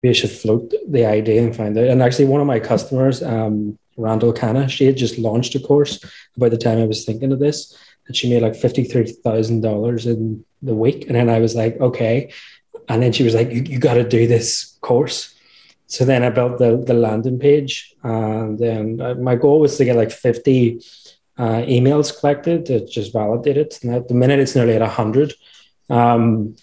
maybe 0.02 0.10
I 0.10 0.14
should 0.14 0.32
float 0.32 0.74
the 0.88 1.06
idea 1.06 1.42
and 1.42 1.56
find 1.56 1.78
out. 1.78 1.88
And 1.88 2.02
actually, 2.02 2.26
one 2.26 2.42
of 2.42 2.48
my 2.48 2.60
customers, 2.60 3.24
um, 3.24 3.78
Randall 3.96 4.34
Kanna, 4.34 4.68
she 4.68 4.86
had 4.86 4.98
just 4.98 5.18
launched 5.18 5.56
a 5.56 5.60
course 5.60 6.04
by 6.38 6.50
the 6.50 6.58
time 6.58 6.80
I 6.80 6.86
was 6.86 7.06
thinking 7.06 7.32
of 7.32 7.40
this, 7.40 7.76
and 8.08 8.16
she 8.16 8.30
made 8.30 8.42
like 8.42 8.56
fifty 8.56 8.84
three 8.84 9.12
thousand 9.24 9.62
dollars 9.62 10.06
in 10.06 10.44
the 10.62 10.76
week. 10.76 11.08
And 11.08 11.16
then 11.16 11.30
I 11.30 11.40
was 11.40 11.56
like, 11.56 11.80
okay. 11.80 12.32
And 12.90 13.02
then 13.02 13.12
she 13.12 13.24
was 13.24 13.36
like, 13.36 13.52
you, 13.52 13.62
you 13.64 13.80
got 13.80 13.96
to 13.96 14.08
do 14.08 14.28
this 14.28 14.78
course. 14.82 15.34
So 15.88 16.04
then 16.06 16.24
I 16.24 16.30
built 16.30 16.58
the, 16.58 16.78
the 16.78 16.94
landing 16.94 17.40
page, 17.40 17.96
and 18.04 18.60
then 18.60 18.98
my 19.24 19.36
goal 19.36 19.62
was 19.62 19.78
to 19.78 19.86
get 19.86 19.96
like 19.96 20.12
50 20.12 20.82
uh, 21.38 21.62
emails 21.62 22.18
collected 22.20 22.66
to 22.66 22.86
just 22.86 23.14
validate 23.14 23.58
it. 23.58 23.80
And 23.82 23.96
at 23.96 24.08
the 24.08 24.14
minute, 24.14 24.40
it's 24.40 24.56
nearly 24.56 24.76
at 24.76 24.82
100. 24.82 25.34
Um, 25.90 26.56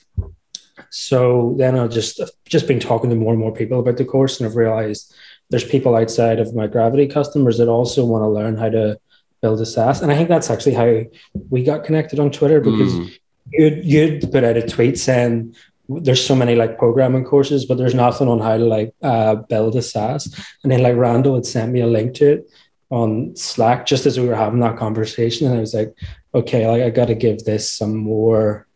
so 0.90 1.54
then 1.58 1.78
I've 1.78 1.90
just 1.90 2.20
just 2.44 2.68
been 2.68 2.80
talking 2.80 3.10
to 3.10 3.16
more 3.16 3.32
and 3.32 3.40
more 3.40 3.54
people 3.54 3.80
about 3.80 3.96
the 3.96 4.04
course, 4.04 4.38
and 4.38 4.48
I've 4.48 4.56
realized 4.56 5.14
there's 5.50 5.64
people 5.64 5.96
outside 5.96 6.38
of 6.38 6.54
my 6.54 6.66
Gravity 6.66 7.06
customers 7.06 7.58
that 7.58 7.68
also 7.68 8.04
want 8.04 8.22
to 8.22 8.28
learn 8.28 8.56
how 8.56 8.68
to 8.68 8.98
build 9.40 9.60
a 9.60 9.66
SaaS. 9.66 10.02
And 10.02 10.10
I 10.10 10.16
think 10.16 10.28
that's 10.28 10.50
actually 10.50 10.74
how 10.74 11.04
we 11.50 11.62
got 11.62 11.84
connected 11.84 12.18
on 12.18 12.30
Twitter 12.30 12.60
because 12.60 12.92
mm. 12.92 13.18
you'd, 13.52 13.84
you'd 13.84 14.32
put 14.32 14.44
out 14.44 14.56
a 14.56 14.66
tweet 14.66 14.98
saying 14.98 15.54
there's 15.88 16.24
so 16.24 16.34
many 16.34 16.54
like 16.54 16.78
programming 16.78 17.24
courses, 17.24 17.66
but 17.66 17.78
there's 17.78 17.94
nothing 17.94 18.28
on 18.28 18.40
how 18.40 18.56
to 18.56 18.64
like 18.64 18.94
uh, 19.02 19.34
build 19.34 19.76
a 19.76 19.82
SaaS. 19.82 20.26
And 20.62 20.72
then 20.72 20.82
like 20.82 20.96
Randall 20.96 21.34
had 21.34 21.46
sent 21.46 21.72
me 21.72 21.80
a 21.80 21.86
link 21.86 22.14
to 22.14 22.32
it 22.32 22.50
on 22.90 23.34
Slack 23.36 23.86
just 23.86 24.06
as 24.06 24.18
we 24.18 24.26
were 24.26 24.36
having 24.36 24.60
that 24.60 24.76
conversation, 24.76 25.46
and 25.46 25.56
I 25.56 25.60
was 25.60 25.74
like, 25.74 25.94
okay, 26.34 26.66
like 26.66 26.82
I 26.82 26.90
got 26.90 27.08
to 27.08 27.14
give 27.14 27.44
this 27.44 27.70
some 27.70 27.96
more, 27.96 28.66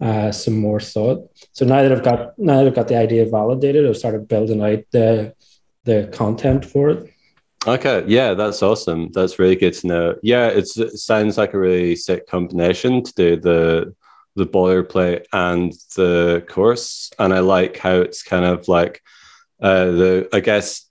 uh, 0.00 0.32
some 0.32 0.56
more 0.56 0.80
thought. 0.80 1.30
So 1.52 1.64
now 1.64 1.82
that 1.82 1.92
I've 1.92 2.02
got 2.02 2.38
now 2.38 2.58
that 2.58 2.66
I've 2.66 2.74
got 2.74 2.88
the 2.88 2.98
idea 2.98 3.26
validated, 3.26 3.86
I've 3.86 3.96
started 3.96 4.28
building 4.28 4.62
out 4.62 4.84
the 4.90 5.34
the 5.84 6.08
content 6.12 6.64
for 6.64 6.90
it. 6.90 7.12
Okay, 7.66 8.04
yeah, 8.06 8.32
that's 8.32 8.62
awesome. 8.62 9.10
That's 9.12 9.38
really 9.38 9.56
good 9.56 9.74
to 9.74 9.86
know. 9.86 10.14
Yeah, 10.22 10.48
it 10.48 10.66
sounds 10.66 11.36
like 11.36 11.52
a 11.52 11.58
really 11.58 11.94
sick 11.94 12.26
combination 12.26 13.02
to 13.02 13.12
do 13.14 13.36
the 13.36 13.94
the 14.36 14.46
boilerplate 14.46 15.26
and 15.32 15.72
the 15.96 16.44
course, 16.48 17.10
and 17.18 17.32
I 17.32 17.40
like 17.40 17.76
how 17.76 17.96
it's 17.96 18.22
kind 18.22 18.44
of 18.44 18.68
like 18.68 19.02
uh, 19.60 19.84
the 19.86 20.28
I 20.32 20.40
guess 20.40 20.86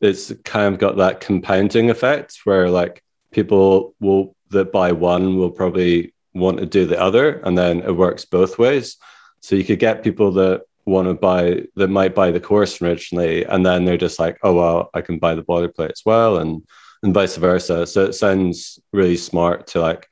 it's 0.00 0.32
kind 0.44 0.72
of 0.72 0.80
got 0.80 0.96
that 0.96 1.20
compounding 1.20 1.90
effect 1.90 2.40
where 2.44 2.70
like 2.70 3.02
people 3.32 3.94
will 4.00 4.34
that 4.50 4.72
buy 4.72 4.92
one 4.92 5.36
will 5.36 5.50
probably 5.50 6.14
want 6.34 6.58
to 6.58 6.66
do 6.66 6.86
the 6.86 7.00
other, 7.00 7.40
and 7.44 7.56
then 7.56 7.80
it 7.80 7.96
works 7.96 8.24
both 8.24 8.58
ways. 8.58 8.96
So 9.40 9.56
you 9.56 9.64
could 9.64 9.78
get 9.78 10.02
people 10.02 10.32
that 10.32 10.62
want 10.86 11.08
to 11.08 11.14
buy 11.14 11.64
that 11.74 11.88
might 11.88 12.14
buy 12.14 12.30
the 12.30 12.40
course 12.40 12.80
originally 12.80 13.44
and 13.44 13.66
then 13.66 13.84
they're 13.84 13.96
just 13.96 14.20
like 14.20 14.38
oh 14.44 14.54
well 14.54 14.90
i 14.94 15.00
can 15.00 15.18
buy 15.18 15.34
the 15.34 15.42
boilerplate 15.42 15.90
as 15.90 16.02
well 16.06 16.38
and 16.38 16.62
and 17.02 17.12
vice 17.12 17.36
versa 17.36 17.86
so 17.86 18.04
it 18.04 18.12
sounds 18.12 18.78
really 18.92 19.16
smart 19.16 19.66
to 19.66 19.80
like 19.80 20.08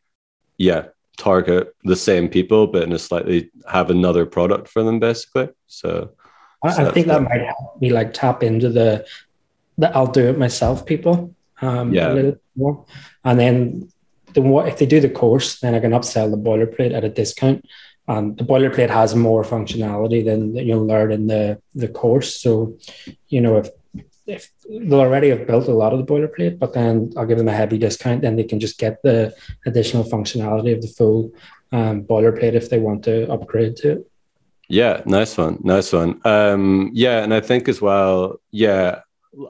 yeah 0.58 0.86
target 1.16 1.74
the 1.84 1.96
same 1.96 2.28
people 2.28 2.66
but 2.66 2.82
in 2.82 2.92
a 2.92 2.98
slightly 2.98 3.50
have 3.70 3.90
another 3.90 4.26
product 4.26 4.68
for 4.68 4.82
them 4.82 4.98
basically 4.98 5.48
so, 5.66 6.10
I, 6.62 6.72
so 6.72 6.86
I 6.86 6.90
think 6.90 7.06
that 7.06 7.22
might 7.22 7.42
help 7.42 7.80
me 7.80 7.90
like 7.90 8.12
tap 8.12 8.42
into 8.42 8.68
the 8.68 9.06
the 9.78 9.94
I'll 9.96 10.06
do 10.06 10.28
it 10.28 10.38
myself 10.38 10.86
people 10.86 11.34
um 11.62 11.92
yeah. 11.92 12.12
a 12.12 12.14
little 12.14 12.36
more 12.56 12.84
and 13.24 13.38
then 13.38 13.88
the 14.32 14.40
more 14.40 14.66
if 14.66 14.78
they 14.78 14.86
do 14.86 15.00
the 15.00 15.08
course 15.08 15.60
then 15.60 15.74
I 15.74 15.80
can 15.80 15.92
upsell 15.92 16.30
the 16.30 16.36
boilerplate 16.36 16.94
at 16.94 17.04
a 17.04 17.08
discount 17.08 17.64
and 18.06 18.36
the 18.36 18.44
boilerplate 18.44 18.90
has 18.90 19.14
more 19.14 19.44
functionality 19.44 20.24
than 20.24 20.54
you'll 20.54 20.86
learn 20.86 21.10
in 21.10 21.26
the 21.26 21.60
the 21.74 21.88
course. 21.88 22.40
So, 22.40 22.76
you 23.28 23.40
know, 23.40 23.56
if 23.58 23.68
if 24.26 24.50
they'll 24.68 25.00
already 25.00 25.30
have 25.30 25.46
built 25.46 25.68
a 25.68 25.74
lot 25.74 25.92
of 25.92 25.98
the 25.98 26.12
boilerplate, 26.12 26.58
but 26.58 26.72
then 26.72 27.12
I'll 27.16 27.26
give 27.26 27.38
them 27.38 27.48
a 27.48 27.52
heavy 27.52 27.78
discount, 27.78 28.22
then 28.22 28.36
they 28.36 28.44
can 28.44 28.60
just 28.60 28.78
get 28.78 29.02
the 29.02 29.34
additional 29.66 30.04
functionality 30.04 30.74
of 30.74 30.82
the 30.82 30.88
full 30.88 31.32
um, 31.72 32.04
boilerplate 32.04 32.54
if 32.54 32.70
they 32.70 32.78
want 32.78 33.04
to 33.04 33.30
upgrade 33.30 33.76
to 33.76 33.92
it. 33.92 34.10
Yeah, 34.68 35.02
nice 35.04 35.36
one, 35.36 35.58
nice 35.62 35.92
one. 35.92 36.20
Um, 36.24 36.90
yeah, 36.94 37.22
and 37.22 37.34
I 37.34 37.40
think 37.40 37.68
as 37.68 37.82
well, 37.82 38.40
yeah, 38.50 39.00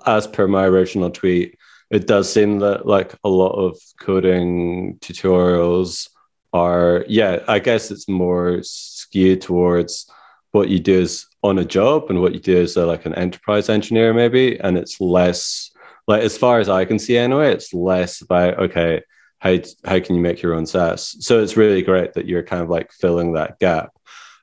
as 0.06 0.26
per 0.26 0.48
my 0.48 0.64
original 0.64 1.10
tweet, 1.10 1.56
it 1.90 2.06
does 2.06 2.32
seem 2.32 2.58
that 2.58 2.86
like 2.86 3.14
a 3.22 3.28
lot 3.28 3.52
of 3.52 3.78
coding 4.00 4.98
tutorials 5.00 6.08
are 6.52 7.04
yeah 7.08 7.40
i 7.48 7.58
guess 7.58 7.90
it's 7.90 8.08
more 8.08 8.60
skewed 8.62 9.40
towards 9.40 10.10
what 10.52 10.68
you 10.68 10.78
do 10.78 11.00
is 11.00 11.26
on 11.44 11.58
a 11.58 11.64
job 11.64 12.10
and 12.10 12.20
what 12.20 12.34
you 12.34 12.40
do 12.40 12.56
is 12.56 12.76
like 12.76 13.06
an 13.06 13.14
enterprise 13.14 13.68
engineer 13.68 14.12
maybe 14.12 14.58
and 14.58 14.76
it's 14.76 15.00
less 15.00 15.70
like 16.08 16.22
as 16.22 16.36
far 16.36 16.58
as 16.58 16.68
i 16.68 16.84
can 16.84 16.98
see 16.98 17.16
anyway 17.16 17.52
it's 17.52 17.72
less 17.72 18.20
about 18.22 18.58
okay 18.58 19.00
how, 19.44 19.58
how 19.84 20.00
can 20.00 20.16
you 20.16 20.22
make 20.22 20.40
your 20.40 20.54
own 20.54 20.64
SaaS? 20.64 21.16
So 21.20 21.42
it's 21.42 21.56
really 21.56 21.82
great 21.82 22.14
that 22.14 22.26
you're 22.26 22.42
kind 22.42 22.62
of 22.62 22.70
like 22.70 22.90
filling 22.92 23.34
that 23.34 23.58
gap. 23.58 23.90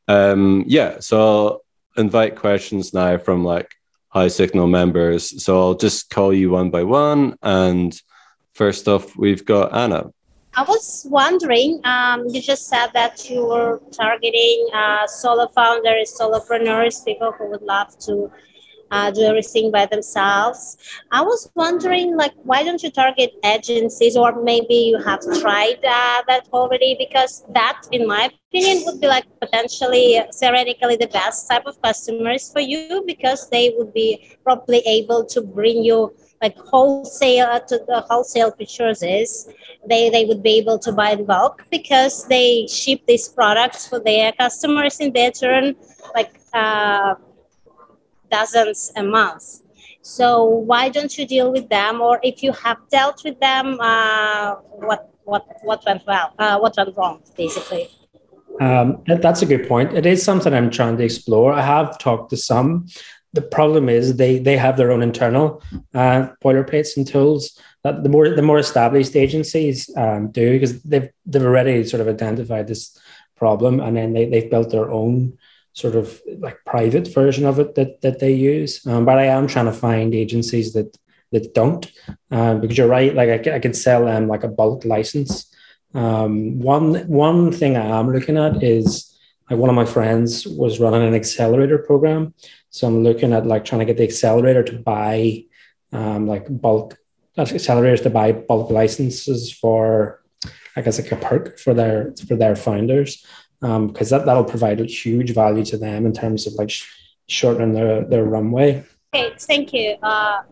Um, 0.08 0.63
yeah, 0.67 1.00
so 1.00 1.20
I'll 1.20 1.65
invite 1.98 2.36
questions 2.36 2.93
now 2.93 3.17
from 3.17 3.43
like 3.43 3.74
high 4.10 4.27
signal 4.27 4.67
members. 4.67 5.43
So 5.43 5.60
I'll 5.60 5.74
just 5.74 6.12
call 6.12 6.31
you 6.31 6.51
one 6.51 6.70
by 6.70 6.84
one. 6.84 7.36
And 7.41 8.00
first 8.53 8.88
off, 8.88 9.17
we've 9.17 9.43
got 9.43 9.74
Anna. 9.74 10.12
I 10.53 10.63
was 10.63 11.08
wondering, 11.10 11.79
um, 11.86 12.27
you 12.27 12.41
just 12.41 12.67
said 12.67 12.88
that 12.93 13.29
you 13.29 13.46
were 13.46 13.81
targeting 13.91 14.67
uh, 14.74 15.08
solo 15.08 15.48
founders, 15.48 16.13
solopreneurs, 16.20 17.05
people 17.05 17.31
who 17.31 17.50
would 17.51 17.62
love 17.62 17.98
to 18.00 18.29
uh, 18.91 19.10
do 19.12 19.22
everything 19.22 19.72
by 19.72 19.86
themselves. 19.86 20.75
I 21.12 21.22
was 21.22 21.50
wondering, 21.55 22.17
like, 22.17 22.34
why 22.43 22.63
don't 22.63 22.84
you 22.84 22.91
target 22.91 23.31
agencies, 23.46 24.17
or 24.17 24.43
maybe 24.43 24.75
you 24.75 24.98
have 25.00 25.22
tried 25.39 25.79
uh, 25.86 26.22
that 26.27 26.50
already? 26.51 26.98
Because 27.00 27.46
that, 27.53 27.81
in 27.93 28.05
my 28.05 28.29
opinion, 28.51 28.84
would 28.86 29.00
be 29.00 29.08
like 29.08 29.25
potentially 29.39 30.20
theoretically 30.38 30.98
the 30.98 31.08
best 31.08 31.50
type 31.50 31.65
of 31.65 31.81
customers 31.81 32.51
for 32.51 32.60
you 32.60 33.03
because 33.08 33.50
they 33.50 33.74
would 33.77 33.93
be 33.93 34.38
probably 34.43 34.79
able 34.86 35.24
to 35.27 35.41
bring 35.41 35.81
you 35.81 36.13
like 36.42 36.58
wholesale 36.58 37.48
uh, 37.48 37.60
to 37.60 37.80
the 37.88 38.02
wholesale 38.10 38.52
purchases 38.52 39.48
they 39.88 40.10
they 40.10 40.26
would 40.26 40.42
be 40.42 40.58
able 40.58 40.80
to 40.80 40.92
buy 40.92 41.12
in 41.12 41.26
bulk 41.26 41.66
because 41.70 42.26
they 42.28 42.68
ship 42.68 43.02
these 43.08 43.28
products 43.28 43.88
for 43.88 44.00
their 44.00 44.32
customers 44.34 45.00
in 45.00 45.14
their 45.14 45.32
turn 45.32 45.76
like 46.16 46.34
uh, 46.54 47.16
dozens 48.32 48.92
a 48.96 49.04
month 49.04 49.62
so 50.02 50.46
why 50.46 50.90
don't 50.90 51.18
you 51.18 51.26
deal 51.28 51.52
with 51.52 51.70
them 51.70 52.02
or 52.02 52.20
if 52.24 52.42
you 52.42 52.52
have 52.52 52.78
dealt 52.90 53.24
with 53.24 53.40
them 53.40 53.78
uh, 53.80 54.56
what 54.90 55.10
what 55.24 55.46
what 55.64 55.84
went 55.86 56.02
well 56.08 56.34
uh, 56.40 56.58
what 56.58 56.76
went 56.78 56.96
wrong 56.98 57.22
basically 57.38 57.90
um, 58.60 59.02
that's 59.08 59.42
a 59.42 59.46
good 59.46 59.68
point. 59.68 59.94
It 59.94 60.06
is 60.06 60.22
something 60.22 60.54
I'm 60.54 60.70
trying 60.70 60.98
to 60.98 61.04
explore. 61.04 61.54
I 61.54 61.62
have 61.62 61.98
talked 61.98 62.30
to 62.32 62.38
some 62.38 62.88
the 63.34 63.42
problem 63.42 63.88
is 63.90 64.16
they 64.16 64.40
they 64.40 64.58
have 64.58 64.78
their 64.78 64.92
own 64.92 65.02
internal 65.02 65.62
uh, 65.94 66.28
boilerplates 66.44 66.98
and 66.98 67.08
tools 67.08 67.58
that 67.84 68.04
the 68.04 68.10
more 68.10 68.30
the 68.30 68.42
more 68.42 68.60
established 68.60 69.16
agencies 69.16 69.90
um, 69.98 70.32
do 70.32 70.54
because 70.54 70.82
they've 70.84 71.10
they've 71.26 71.44
already 71.44 71.84
sort 71.84 72.02
of 72.02 72.08
identified 72.08 72.68
this 72.68 72.98
problem 73.36 73.80
and 73.80 73.98
then 73.98 74.14
they, 74.14 74.30
they've 74.30 74.52
built 74.52 74.70
their 74.70 74.92
own 74.92 75.38
sort 75.74 75.96
of 75.96 76.22
like 76.40 76.58
private 76.66 77.08
version 77.14 77.46
of 77.46 77.60
it 77.60 77.76
that 77.76 78.02
that 78.02 78.20
they 78.20 78.34
use. 78.34 78.86
Um, 78.86 79.06
but 79.06 79.18
i 79.18 79.26
am 79.26 79.48
trying 79.48 79.66
to 79.66 79.72
find 79.88 80.14
agencies 80.14 80.74
that 80.74 80.98
that 81.32 81.54
don't 81.54 81.90
um, 82.32 82.60
because 82.60 82.78
you're 82.78 82.88
right 82.88 83.16
like 83.16 83.30
i 83.30 83.38
can, 83.38 83.54
I 83.54 83.60
can 83.60 83.74
sell 83.74 84.06
them 84.06 84.28
like 84.28 84.44
a 84.44 84.50
bulk 84.50 84.86
license. 84.86 85.48
Um, 85.94 86.60
one 86.60 86.96
one 87.08 87.52
thing 87.52 87.78
i 87.78 88.00
am 88.00 88.12
looking 88.12 88.38
at 88.38 88.64
is 88.64 89.12
like 89.50 89.60
one 89.60 89.70
of 89.70 89.76
my 89.76 89.86
friends 89.86 90.48
was 90.48 90.80
running 90.80 91.04
an 91.04 91.14
accelerator 91.14 91.78
program 91.78 92.34
so 92.72 92.88
I'm 92.88 93.04
looking 93.04 93.34
at 93.34 93.46
like 93.46 93.66
trying 93.66 93.80
to 93.80 93.86
get 93.86 93.98
the 93.98 94.04
accelerator 94.04 94.63
to 94.63 94.80
buy 94.80 95.44
um, 95.92 96.28
like 96.28 96.48
bulk 96.50 96.98
accelerators 97.38 98.01
to 98.04 98.10
buy 98.10 98.32
bulk 98.32 98.72
licenses 98.72 99.51
for 99.51 100.22
I 100.75 100.82
guess 100.82 101.00
like 101.00 101.12
a 101.12 101.18
perk 101.18 101.60
for 101.60 101.74
their 101.74 102.13
for 102.28 102.36
their 102.36 102.56
founders 102.56 103.25
because 103.60 104.12
um, 104.12 104.20
that 104.20 104.25
that'll 104.25 104.46
provide 104.46 104.80
a 104.80 104.86
huge 104.86 105.34
value 105.34 105.66
to 105.66 105.78
them 105.78 106.06
in 106.06 106.13
terms 106.13 106.48
of 106.48 106.54
like 106.54 106.72
sh- 106.72 106.88
shortening 107.28 107.74
their 107.74 108.06
their 108.06 108.24
runway. 108.24 108.84
Okay, 109.13 109.36
thank 109.38 109.74
you. 109.74 109.98
Uh, 110.01 110.44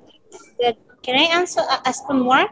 can 1.02 1.16
I 1.16 1.24
answer 1.24 1.62
uh, 1.62 1.80
ask 1.86 2.08
one 2.08 2.22
more? 2.22 2.46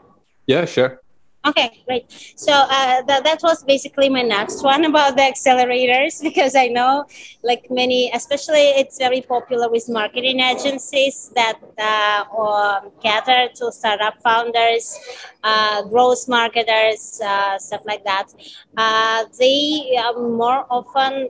Yeah, 0.47 0.65
sure. 0.65 1.01
Okay, 1.47 1.81
great. 1.87 2.11
So 2.35 2.51
uh, 2.51 3.01
that, 3.03 3.23
that 3.23 3.39
was 3.43 3.63
basically 3.63 4.09
my 4.09 4.21
next 4.21 4.63
one 4.63 4.83
about 4.85 5.15
the 5.15 5.21
accelerators 5.21 6.21
because 6.29 6.55
I 6.55 6.67
know, 6.67 7.05
like 7.43 7.67
many, 7.69 8.11
especially 8.13 8.69
it's 8.81 8.97
very 8.97 9.21
popular 9.21 9.69
with 9.69 9.87
marketing 9.87 10.41
agencies 10.41 11.31
that 11.35 11.59
uh, 11.79 12.25
um, 12.35 12.91
cater 13.01 13.49
to 13.55 13.71
startup 13.71 14.21
founders, 14.23 14.97
uh, 15.43 15.83
growth 15.83 16.27
marketers, 16.27 17.21
uh, 17.23 17.57
stuff 17.59 17.81
like 17.85 18.03
that. 18.03 18.27
Uh, 18.75 19.25
they 19.39 19.97
more 20.17 20.65
often 20.69 21.29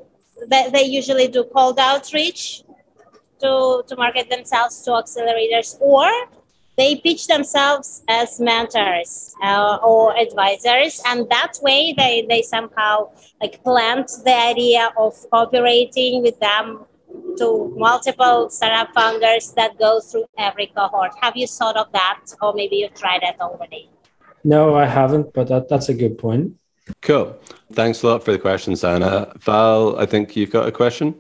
they, 0.50 0.70
they 0.72 0.84
usually 0.84 1.28
do 1.28 1.44
cold 1.54 1.78
outreach 1.80 2.64
to 3.42 3.84
to 3.88 3.96
market 3.96 4.30
themselves 4.30 4.82
to 4.84 4.92
accelerators 4.92 5.80
or 5.82 6.10
they 6.78 6.96
pitch 6.98 7.28
themselves 7.28 8.04
as 8.08 8.40
mentors 8.40 9.36
uh, 9.44 9.80
or 9.84 10.16
advisors 10.18 11.02
and 11.08 11.28
that 11.30 11.54
way 11.62 11.94
they, 11.98 12.26
they 12.30 12.42
somehow 12.42 13.10
like 13.42 13.64
plant 13.64 14.12
the 14.24 14.36
idea 14.36 14.92
of 14.98 15.14
cooperating 15.32 16.22
with 16.22 16.40
them 16.40 16.86
to 17.38 17.74
multiple 17.78 18.50
startup 18.50 18.94
founders 18.94 19.52
that 19.54 19.78
go 19.78 20.00
through 20.00 20.26
every 20.38 20.68
cohort. 20.68 21.12
Have 21.22 21.36
you 21.36 21.48
thought 21.48 21.78
of 21.78 21.92
that, 21.94 22.22
or 22.42 22.54
maybe 22.54 22.78
you've 22.78 22.94
tried 22.94 23.22
that 23.22 23.40
already? 23.40 23.90
No, 24.44 24.76
I 24.76 24.86
haven't, 24.86 25.34
but 25.34 25.48
that, 25.48 25.70
that's 25.70 25.90
a 25.90 25.94
good 25.94 26.18
point. 26.18 26.54
Cool. 27.02 27.38
Thanks 27.74 28.04
a 28.04 28.08
lot 28.08 28.24
for 28.24 28.32
the 28.32 28.40
questions, 28.40 28.84
Anna. 28.84 29.34
Val, 29.38 30.00
I 30.00 30.06
think 30.06 30.36
you've 30.36 30.52
got 30.52 30.68
a 30.68 30.72
question. 30.72 31.16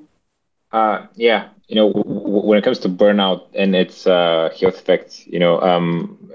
Uh, 0.72 1.08
yeah, 1.16 1.50
you 1.68 1.76
know, 1.76 1.94
w- 1.94 2.17
when 2.48 2.58
it 2.58 2.64
comes 2.64 2.80
to 2.80 2.88
burnout 2.88 3.48
and 3.56 3.76
its 3.76 4.08
uh, 4.08 4.50
health 4.58 4.80
effects, 4.80 5.28
you 5.28 5.38
know, 5.38 5.60
um, 5.60 6.32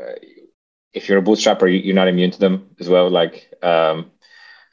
if 0.93 1.09
you're 1.09 1.19
a 1.19 1.23
bootstrapper, 1.23 1.67
you're 1.85 1.95
not 1.95 2.07
immune 2.07 2.31
to 2.31 2.39
them 2.39 2.69
as 2.79 2.87
well. 2.87 3.09
Like, 3.09 3.51
um, 3.63 4.11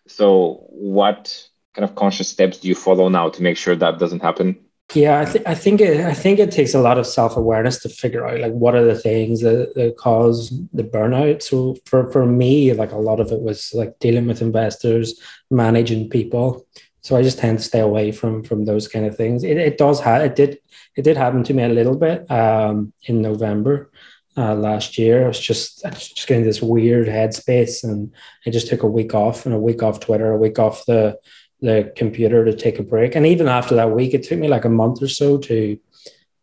so 0.06 0.66
what 0.68 1.48
kind 1.74 1.88
of 1.88 1.96
conscious 1.96 2.28
steps 2.28 2.58
do 2.58 2.68
you 2.68 2.76
follow 2.76 3.08
now 3.08 3.30
to 3.30 3.42
make 3.42 3.56
sure 3.56 3.74
that 3.74 4.00
doesn't 4.00 4.22
happen? 4.22 4.60
Yeah, 4.94 5.22
I, 5.22 5.26
th- 5.26 5.46
I 5.46 5.56
think 5.56 5.80
it, 5.80 6.04
I 6.06 6.14
think 6.14 6.40
it 6.40 6.52
takes 6.52 6.74
a 6.74 6.82
lot 6.82 6.98
of 6.98 7.08
self 7.08 7.38
awareness 7.38 7.78
to 7.84 7.90
figure 7.90 8.28
out 8.28 8.42
like 8.42 8.52
what 8.52 8.76
are 8.76 8.84
the 8.84 9.00
things 9.00 9.40
that, 9.42 9.76
that 9.76 9.96
cause 9.98 10.50
the 10.74 10.84
burnout. 10.84 11.42
So 11.42 11.78
for 11.86 12.12
for 12.12 12.26
me, 12.26 12.74
like 12.74 12.92
a 12.92 12.98
lot 12.98 13.20
of 13.20 13.32
it 13.32 13.40
was 13.40 13.72
like 13.74 13.98
dealing 14.00 14.28
with 14.28 14.42
investors, 14.42 15.22
managing 15.52 16.10
people. 16.10 16.66
So 17.02 17.16
I 17.16 17.22
just 17.22 17.40
tend 17.40 17.60
to 17.60 17.64
stay 17.64 17.80
away 17.80 18.12
from 18.12 18.44
from 18.44 18.66
those 18.66 18.88
kind 18.88 19.06
of 19.06 19.16
things. 19.16 19.44
It, 19.44 19.58
it 19.58 19.78
does 19.78 20.00
have 20.02 20.22
it 20.24 20.36
did 20.36 20.60
it 20.96 21.04
did 21.04 21.18
happen 21.18 21.44
to 21.44 21.54
me 21.54 21.64
a 21.64 21.70
little 21.70 21.96
bit 21.96 22.30
um, 22.30 22.94
in 23.04 23.22
November 23.22 23.92
uh, 24.38 24.56
last 24.56 24.98
year. 24.98 25.26
I 25.26 25.28
was 25.28 25.40
just 25.40 25.86
I 25.86 25.90
was 25.90 26.10
just 26.10 26.28
getting 26.28 26.44
this 26.44 26.62
weird 26.62 27.08
headspace, 27.08 27.84
and 27.84 28.12
I 28.46 28.50
just 28.50 28.68
took 28.68 28.84
a 28.84 28.88
week 28.88 29.14
off 29.14 29.46
and 29.46 29.56
a 29.56 29.60
week 29.60 29.84
off 29.84 30.00
Twitter, 30.00 30.32
a 30.32 30.38
week 30.38 30.60
off 30.60 30.86
the 30.86 31.18
the 31.62 31.92
computer 31.96 32.46
to 32.46 32.54
take 32.54 32.80
a 32.80 32.84
break. 32.84 33.16
And 33.16 33.26
even 33.26 33.48
after 33.48 33.76
that 33.76 33.92
week, 33.92 34.14
it 34.14 34.24
took 34.24 34.40
me 34.40 34.48
like 34.48 34.66
a 34.66 34.70
month 34.70 35.02
or 35.02 35.10
so 35.10 35.38
to 35.38 35.80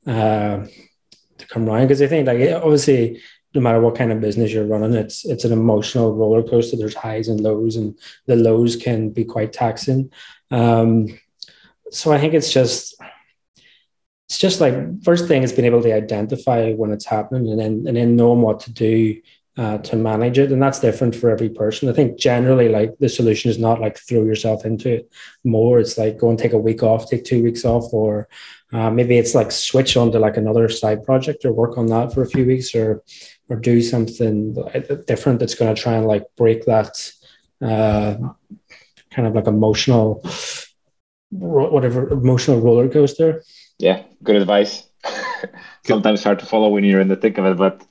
uh, 0.06 0.66
to 1.38 1.46
come 1.48 1.68
around 1.68 1.82
because 1.82 2.02
I 2.02 2.06
think 2.06 2.26
like 2.26 2.40
obviously 2.50 3.20
no 3.54 3.62
matter 3.62 3.80
what 3.80 3.96
kind 3.96 4.12
of 4.12 4.20
business 4.20 4.52
you're 4.52 4.66
running, 4.66 4.92
it's 4.92 5.24
it's 5.24 5.44
an 5.44 5.52
emotional 5.52 6.14
roller 6.14 6.42
coaster. 6.42 6.76
There's 6.76 6.94
highs 6.94 7.28
and 7.28 7.40
lows, 7.40 7.76
and 7.76 7.98
the 8.26 8.36
lows 8.36 8.76
can 8.76 9.10
be 9.10 9.24
quite 9.24 9.52
taxing. 9.52 10.12
Um, 10.50 11.18
so 11.90 12.12
I 12.12 12.18
think 12.18 12.34
it's 12.34 12.52
just 12.52 13.00
it's 14.28 14.38
just 14.38 14.60
like 14.60 14.74
first 15.04 15.28
thing 15.28 15.42
is 15.42 15.52
being 15.52 15.66
able 15.66 15.82
to 15.82 15.94
identify 15.94 16.72
when 16.72 16.90
it's 16.90 17.04
happening 17.04 17.50
and 17.50 17.60
then 17.60 17.84
and 17.86 17.96
then 17.96 18.16
knowing 18.16 18.42
what 18.42 18.60
to 18.60 18.72
do 18.72 19.20
uh, 19.56 19.78
to 19.78 19.96
manage 19.96 20.38
it. 20.38 20.52
And 20.52 20.62
that's 20.62 20.80
different 20.80 21.14
for 21.14 21.30
every 21.30 21.48
person. 21.48 21.88
I 21.88 21.92
think 21.92 22.18
generally 22.18 22.68
like 22.68 22.98
the 22.98 23.08
solution 23.08 23.50
is 23.50 23.58
not 23.58 23.80
like 23.80 23.96
throw 23.98 24.22
yourself 24.22 24.66
into 24.66 24.90
it 24.90 25.10
more. 25.44 25.80
It's 25.80 25.96
like 25.96 26.18
go 26.18 26.28
and 26.28 26.38
take 26.38 26.52
a 26.52 26.58
week 26.58 26.82
off 26.82 27.08
take 27.08 27.24
two 27.24 27.42
weeks 27.42 27.64
off 27.64 27.92
or 27.92 28.28
uh, 28.72 28.90
maybe 28.90 29.16
it's 29.16 29.34
like 29.34 29.52
switch 29.52 29.96
on 29.96 30.10
to 30.12 30.18
like 30.18 30.36
another 30.36 30.68
side 30.68 31.04
project 31.04 31.44
or 31.44 31.52
work 31.52 31.78
on 31.78 31.86
that 31.86 32.12
for 32.12 32.22
a 32.22 32.28
few 32.28 32.44
weeks 32.44 32.74
or 32.74 33.02
or 33.48 33.56
do 33.56 33.80
something 33.80 34.54
different 35.06 35.38
that's 35.38 35.54
going 35.54 35.72
to 35.72 35.80
try 35.80 35.94
and 35.94 36.06
like 36.06 36.24
break 36.36 36.64
that 36.64 37.12
uh, 37.62 38.16
kind 39.16 39.26
of 39.26 39.34
like 39.34 39.46
emotional 39.46 40.22
whatever 41.30 42.08
emotional 42.10 42.60
roller 42.60 42.88
coaster 42.88 43.42
yeah 43.78 44.02
good 44.22 44.36
advice 44.36 44.84
sometimes 45.86 46.22
hard 46.22 46.38
to 46.38 46.46
follow 46.46 46.68
when 46.68 46.84
you're 46.84 47.00
in 47.00 47.08
the 47.08 47.16
thick 47.16 47.38
of 47.38 47.46
it 47.46 47.56
but 47.56 47.84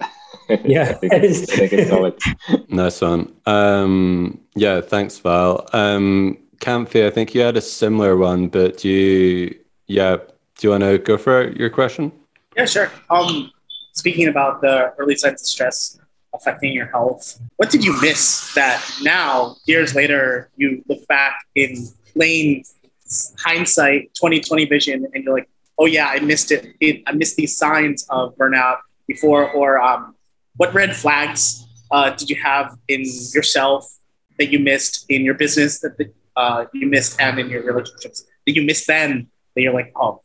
yeah, 0.64 0.84
I 0.84 0.94
think, 0.94 1.14
it's, 1.14 1.52
I 1.52 1.56
think 1.56 1.74
it's 1.74 1.90
solid. 1.90 2.14
nice 2.70 3.02
one. 3.02 3.34
Um, 3.48 4.40
yeah, 4.56 4.80
thanks, 4.80 5.18
Val. 5.18 5.68
Um, 5.74 6.38
Camphy, 6.58 7.06
I 7.06 7.10
think 7.10 7.34
you 7.34 7.42
had 7.42 7.58
a 7.58 7.62
similar 7.62 8.16
one, 8.16 8.50
but 8.50 8.78
do 8.78 8.90
you, 8.90 9.56
yeah, 9.88 10.18
do 10.18 10.68
you 10.68 10.70
want 10.70 10.84
to 10.84 11.00
go 11.00 11.18
for 11.18 11.50
your 11.52 11.72
question? 11.72 12.12
Yeah, 12.56 12.66
sure. 12.66 12.92
Um, 13.10 13.52
speaking 13.94 14.28
about 14.28 14.62
the 14.62 14.94
early 15.00 15.16
signs 15.16 15.42
of 15.42 15.48
stress 15.48 16.00
affecting 16.36 16.74
your 16.74 16.88
health, 16.88 17.40
what 17.58 17.70
did 17.70 17.84
you 17.84 18.00
miss 18.02 18.54
that 18.56 18.84
now, 19.02 19.56
years 19.66 19.96
later, 19.96 20.50
you 20.56 20.84
look 20.88 21.06
back 21.08 21.36
in 21.56 21.88
plain 22.14 22.64
hindsight, 23.40 24.14
2020 24.16 24.66
vision, 24.66 25.08
and 25.14 25.24
you're 25.24 25.34
like, 25.34 25.50
oh 25.78 25.86
yeah, 25.86 26.08
I 26.08 26.20
missed 26.20 26.52
it. 26.52 26.76
it 26.80 27.04
I 27.08 27.12
missed 27.12 27.36
these 27.36 27.58
signs 27.58 28.06
of 28.10 28.36
burnout 28.38 28.80
before, 29.08 29.52
or 29.52 29.80
um, 29.80 30.16
what 30.58 30.74
red 30.74 30.96
flags 30.96 31.66
uh, 31.92 32.12
did 32.12 32.30
you 32.30 32.36
have 32.38 32.78
in 32.88 33.04
yourself 33.34 33.92
that 34.38 34.52
you 34.52 34.60
missed 34.60 35.06
in 35.10 35.24
your 35.24 35.36
business 35.36 35.80
that 35.80 36.14
uh, 36.36 36.66
you 36.74 36.88
missed 36.88 37.20
and 37.20 37.40
in 37.40 37.50
your 37.50 37.64
relationships 37.64 38.26
that 38.46 38.56
you 38.56 38.64
missed 38.64 38.88
then 38.88 39.28
that 39.56 39.62
you're 39.62 39.74
like, 39.74 39.92
oh, 39.96 40.22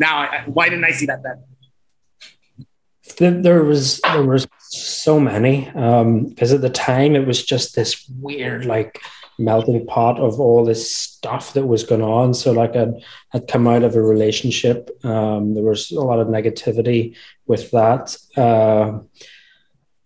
now 0.00 0.18
I, 0.18 0.44
why 0.46 0.68
didn't 0.68 0.84
I 0.84 0.90
see 0.90 1.06
that 1.06 1.22
then? 1.22 1.42
There 3.18 3.62
was 3.62 4.00
there 4.00 4.24
was 4.24 4.46
so 4.58 5.20
many 5.20 5.66
because 5.66 6.52
um, 6.52 6.56
at 6.56 6.60
the 6.60 6.70
time 6.70 7.14
it 7.14 7.26
was 7.26 7.44
just 7.44 7.74
this 7.74 8.08
weird 8.08 8.64
like 8.64 9.00
melting 9.38 9.86
pot 9.86 10.18
of 10.18 10.40
all 10.40 10.64
this 10.64 10.90
stuff 10.90 11.52
that 11.54 11.66
was 11.66 11.84
going 11.84 12.02
on. 12.02 12.34
So 12.34 12.52
like 12.52 12.76
I'd, 12.76 12.94
I'd 13.32 13.48
come 13.48 13.66
out 13.66 13.82
of 13.82 13.96
a 13.96 14.02
relationship. 14.02 14.90
Um, 15.04 15.54
there 15.54 15.64
was 15.64 15.90
a 15.90 16.00
lot 16.00 16.20
of 16.20 16.28
negativity 16.28 17.16
with 17.46 17.70
that. 17.72 18.16
Uh, 18.36 19.00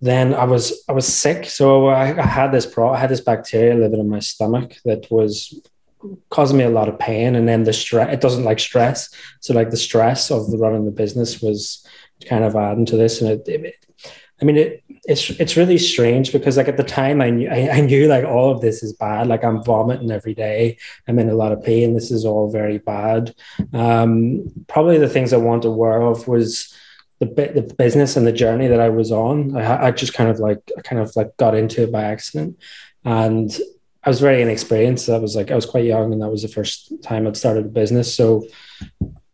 then 0.01 0.35
I 0.35 0.45
was 0.45 0.85
I 0.89 0.93
was 0.93 1.07
sick, 1.07 1.47
so 1.47 1.87
I, 1.89 2.17
I 2.17 2.27
had 2.27 2.53
this 2.53 2.67
pro 2.67 2.91
I 2.91 2.99
had 2.99 3.11
this 3.11 3.21
bacteria 3.21 3.75
living 3.75 4.01
in 4.01 4.09
my 4.09 4.21
stomach 4.21 4.77
that 4.85 5.11
was 5.11 5.61
causing 6.31 6.57
me 6.57 6.65
a 6.65 6.71
lot 6.71 6.89
of 6.89 6.99
pain, 6.99 7.35
and 7.35 7.49
then 7.49 7.65
the 7.65 7.73
stress 7.73 8.13
it 8.13 8.21
doesn't 8.21 8.45
like 8.45 8.61
stress, 8.61 9.13
so 9.41 9.55
like 9.55 9.71
the 9.71 9.77
stress 9.77 10.31
of 10.31 10.51
the 10.51 10.59
running 10.59 10.85
the 10.85 10.93
business 10.93 11.43
was 11.43 11.85
kind 12.27 12.45
of 12.45 12.57
adding 12.57 12.87
to 12.87 12.97
this, 12.97 13.21
and 13.21 13.31
it, 13.31 13.49
it 13.49 13.75
I 14.41 14.45
mean 14.45 14.57
it 14.57 14.83
it's 15.05 15.31
it's 15.31 15.57
really 15.57 15.79
strange 15.79 16.33
because 16.33 16.57
like 16.57 16.69
at 16.69 16.77
the 16.77 16.85
time 16.85 17.21
I 17.21 17.31
knew 17.31 17.49
I, 17.49 17.71
I 17.71 17.81
knew 17.81 18.09
like 18.09 18.25
all 18.25 18.51
of 18.51 18.61
this 18.61 18.83
is 18.83 18.93
bad, 18.93 19.27
like 19.27 19.45
I'm 19.45 19.63
vomiting 19.63 20.11
every 20.11 20.35
day, 20.35 20.79
I'm 21.07 21.19
in 21.19 21.31
a 21.31 21.35
lot 21.35 21.53
of 21.53 21.63
pain, 21.63 21.95
this 21.95 22.11
is 22.11 22.25
all 22.25 22.51
very 22.51 22.79
bad. 22.79 23.35
Um, 23.73 24.45
probably 24.69 24.99
the 24.99 25.09
things 25.09 25.33
I 25.33 25.39
wanted 25.39 25.69
aware 25.69 26.03
of 26.03 26.29
was 26.29 26.75
the 27.21 27.27
the 27.27 27.75
business 27.79 28.17
and 28.17 28.27
the 28.27 28.33
journey 28.33 28.69
that 28.69 28.81
I 28.81 28.91
was 28.91 29.11
on. 29.11 29.57
I, 29.57 29.87
I 29.87 29.91
just 29.91 30.15
kind 30.15 30.31
of 30.31 30.39
like 30.39 30.61
I 30.77 30.83
kind 30.83 31.01
of 31.01 31.15
like 31.17 31.37
got 31.37 31.55
into 31.55 31.83
it 31.83 31.93
by 31.93 32.05
accident, 32.05 32.59
and 33.05 33.57
I 34.05 34.11
was 34.11 34.21
very 34.21 34.43
inexperienced. 34.43 35.09
I 35.09 35.19
was 35.19 35.35
like 35.35 35.51
I 35.51 35.57
was 35.57 35.67
quite 35.67 35.85
young, 35.85 36.13
and 36.13 36.23
that 36.23 36.31
was 36.31 36.43
the 36.43 36.49
first 36.49 36.93
time 37.03 37.27
I'd 37.27 37.37
started 37.37 37.67
a 37.67 37.69
business. 37.69 38.15
So 38.15 38.47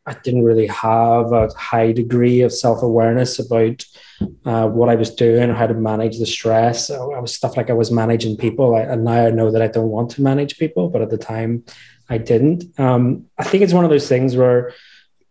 I 0.06 0.14
didn't 0.14 0.44
really 0.44 0.66
have 0.66 1.32
a 1.32 1.48
high 1.56 1.92
degree 1.92 2.42
of 2.42 2.52
self 2.52 2.82
awareness 2.82 3.38
about 3.38 3.84
uh, 4.44 4.68
what 4.68 4.88
I 4.88 4.96
was 4.96 5.14
doing 5.14 5.50
or 5.50 5.54
how 5.54 5.66
to 5.66 5.74
manage 5.74 6.18
the 6.18 6.26
stress. 6.26 6.90
I 6.90 6.98
was 7.18 7.34
stuff 7.34 7.56
like 7.56 7.70
I 7.70 7.74
was 7.74 7.90
managing 7.90 8.36
people, 8.36 8.76
I, 8.76 8.80
and 8.80 9.04
now 9.04 9.26
I 9.26 9.30
know 9.30 9.50
that 9.50 9.62
I 9.62 9.68
don't 9.68 9.88
want 9.88 10.10
to 10.12 10.22
manage 10.22 10.58
people, 10.58 10.88
but 10.90 11.02
at 11.02 11.10
the 11.10 11.18
time 11.18 11.64
I 12.08 12.18
didn't. 12.18 12.78
Um, 12.78 13.26
I 13.38 13.44
think 13.44 13.62
it's 13.62 13.72
one 13.72 13.84
of 13.84 13.90
those 13.90 14.08
things 14.08 14.36
where 14.36 14.74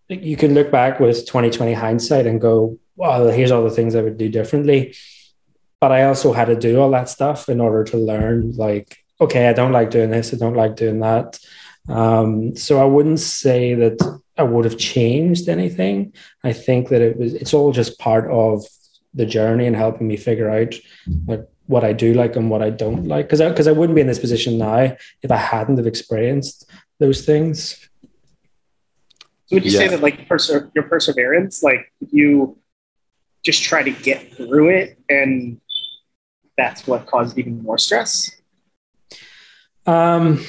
you 0.10 0.36
can 0.36 0.54
look 0.54 0.72
back 0.72 1.00
with 1.00 1.26
2020 1.26 1.74
hindsight 1.74 2.26
and 2.26 2.42
go, 2.42 2.78
well, 2.96 3.28
here's 3.30 3.52
all 3.52 3.64
the 3.64 3.70
things 3.70 3.96
I 3.96 4.02
would 4.02 4.18
do 4.18 4.30
differently. 4.30 4.96
But 5.80 5.92
I 5.92 6.06
also 6.06 6.34
had 6.34 6.46
to 6.46 6.56
do 6.56 6.80
all 6.80 6.92
that 6.92 7.10
stuff 7.10 7.50
in 7.50 7.60
order 7.60 7.84
to 7.86 7.98
learn, 7.98 8.54
like, 8.54 8.98
okay, 9.20 9.48
I 9.48 9.54
don't 9.54 9.72
like 9.72 9.90
doing 9.90 10.10
this, 10.10 10.34
I 10.34 10.38
don't 10.38 10.56
like 10.56 10.76
doing 10.76 11.00
that. 11.00 11.40
Um, 11.90 12.56
so 12.56 12.82
I 12.82 12.86
wouldn't 12.86 13.20
say 13.20 13.74
that 13.74 14.22
I 14.38 14.44
would 14.44 14.66
have 14.66 14.78
changed 14.78 15.48
anything. 15.48 16.14
I 16.44 16.54
think 16.54 16.90
that 16.90 17.02
it 17.02 17.18
was 17.18 17.34
it's 17.34 17.54
all 17.54 17.72
just 17.72 18.00
part 18.00 18.30
of 18.32 18.66
the 19.14 19.26
journey 19.26 19.68
and 19.68 19.76
helping 19.76 20.08
me 20.08 20.18
figure 20.18 20.50
out 20.50 20.74
like 21.28 21.48
what 21.68 21.84
I 21.84 21.94
do 21.94 22.14
like 22.14 22.36
and 22.36 22.50
what 22.50 22.62
I 22.62 22.70
don't 22.70 23.08
like. 23.08 23.28
Because 23.28 23.40
because 23.42 23.68
I, 23.68 23.72
I 23.72 23.74
wouldn't 23.74 23.96
be 23.96 24.02
in 24.02 24.08
this 24.08 24.20
position 24.20 24.58
now 24.58 24.96
if 25.22 25.32
I 25.32 25.38
hadn't 25.38 25.78
have 25.78 25.88
experienced 25.88 26.70
those 27.00 27.26
things. 27.26 27.90
So 29.46 29.58
would 29.58 29.66
you 29.66 29.72
yeah. 29.72 29.80
say 29.80 29.88
that 29.90 30.02
like 30.02 30.28
perse- 30.28 30.52
your 30.74 30.84
perseverance, 30.86 31.62
like 31.62 31.92
you 32.12 32.58
just 33.44 33.62
try 33.62 33.84
to 33.84 33.92
get 33.92 34.34
through 34.36 34.70
it, 34.70 34.98
and 35.10 35.60
that's 36.58 36.88
what 36.88 37.06
caused 37.06 37.38
even 37.38 37.62
more 37.62 37.78
stress? 37.78 38.32
Um, 39.86 40.46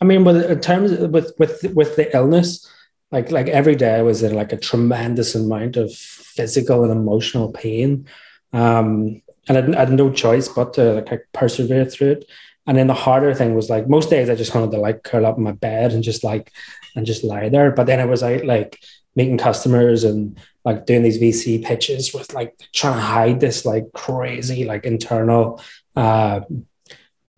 I 0.00 0.04
mean, 0.04 0.24
with 0.24 0.50
in 0.50 0.60
terms 0.60 0.92
with 0.92 1.32
with 1.38 1.64
with 1.74 1.96
the 1.96 2.14
illness, 2.14 2.68
like 3.10 3.30
like 3.30 3.48
every 3.48 3.74
day 3.74 3.94
I 3.96 4.02
was 4.02 4.22
in 4.22 4.34
like 4.34 4.52
a 4.52 4.56
tremendous 4.56 5.34
amount 5.34 5.76
of 5.76 5.92
physical 5.92 6.84
and 6.84 6.92
emotional 6.92 7.50
pain, 7.50 8.06
um, 8.52 9.22
and 9.48 9.58
I, 9.74 9.76
I 9.76 9.80
had 9.80 9.92
no 9.92 10.10
choice 10.12 10.48
but 10.48 10.74
to 10.74 11.04
like 11.10 11.26
persevere 11.32 11.84
through 11.84 12.12
it. 12.12 12.24
And 12.66 12.76
then 12.76 12.86
the 12.86 12.94
harder 12.94 13.34
thing 13.34 13.54
was 13.54 13.70
like 13.70 13.88
most 13.88 14.10
days 14.10 14.28
I 14.28 14.34
just 14.34 14.54
wanted 14.54 14.72
to 14.72 14.78
like 14.78 15.02
curl 15.02 15.24
up 15.24 15.38
in 15.38 15.42
my 15.42 15.52
bed 15.52 15.92
and 15.92 16.04
just 16.04 16.22
like 16.22 16.52
and 16.94 17.06
just 17.06 17.24
lie 17.24 17.48
there. 17.48 17.70
But 17.70 17.86
then 17.86 17.98
I 17.98 18.04
was 18.04 18.22
out 18.22 18.44
like 18.44 18.78
meeting 19.16 19.38
customers 19.38 20.04
and 20.04 20.38
like 20.66 20.84
doing 20.84 21.02
these 21.02 21.18
VC 21.18 21.64
pitches 21.64 22.12
with 22.12 22.34
like 22.34 22.54
trying 22.74 22.94
to 22.94 23.00
hide 23.00 23.40
this 23.40 23.64
like 23.64 23.86
crazy 23.94 24.64
like 24.64 24.84
internal 24.84 25.62
uh, 25.96 26.40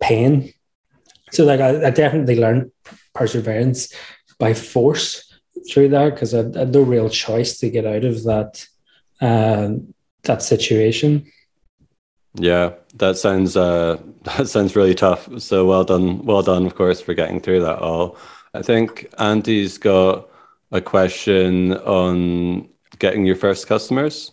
pain. 0.01 0.53
So 1.33 1.45
like 1.45 1.61
I, 1.61 1.87
I 1.87 1.91
definitely 1.91 2.39
learned 2.39 2.71
perseverance 3.15 3.93
by 4.39 4.55
force 4.55 5.33
through 5.71 5.89
that 5.91 6.15
because 6.15 6.35
I, 6.35 6.41
I, 6.41 6.61
had 6.61 6.73
no 6.73 6.83
real 6.83 7.09
choice 7.09 7.59
to 7.59 7.71
get 7.71 7.87
out 7.87 8.05
of 8.05 8.25
that 8.25 8.67
um, 9.21 9.95
that 10.25 10.43
situation. 10.43 11.27
Yeah, 12.35 12.75
that 12.95 13.17
sounds 13.17 13.57
uh, 13.57 14.01
that 14.23 14.49
sounds 14.49 14.77
really 14.77 14.95
tough. 14.95 15.29
So 15.41 15.67
well 15.67 15.85
done, 15.85 16.25
well 16.25 16.43
done, 16.43 16.67
of 16.67 16.75
course, 16.75 17.01
for 17.01 17.15
getting 17.15 17.41
through 17.41 17.61
that 17.61 17.79
all. 17.79 18.17
I 18.55 18.63
think 18.63 19.13
Andy's 19.19 19.79
got 19.79 20.29
a 20.73 20.81
question 20.81 21.75
on 21.75 22.69
getting 22.99 23.27
your 23.27 23.37
first 23.37 23.67
customers. 23.67 24.33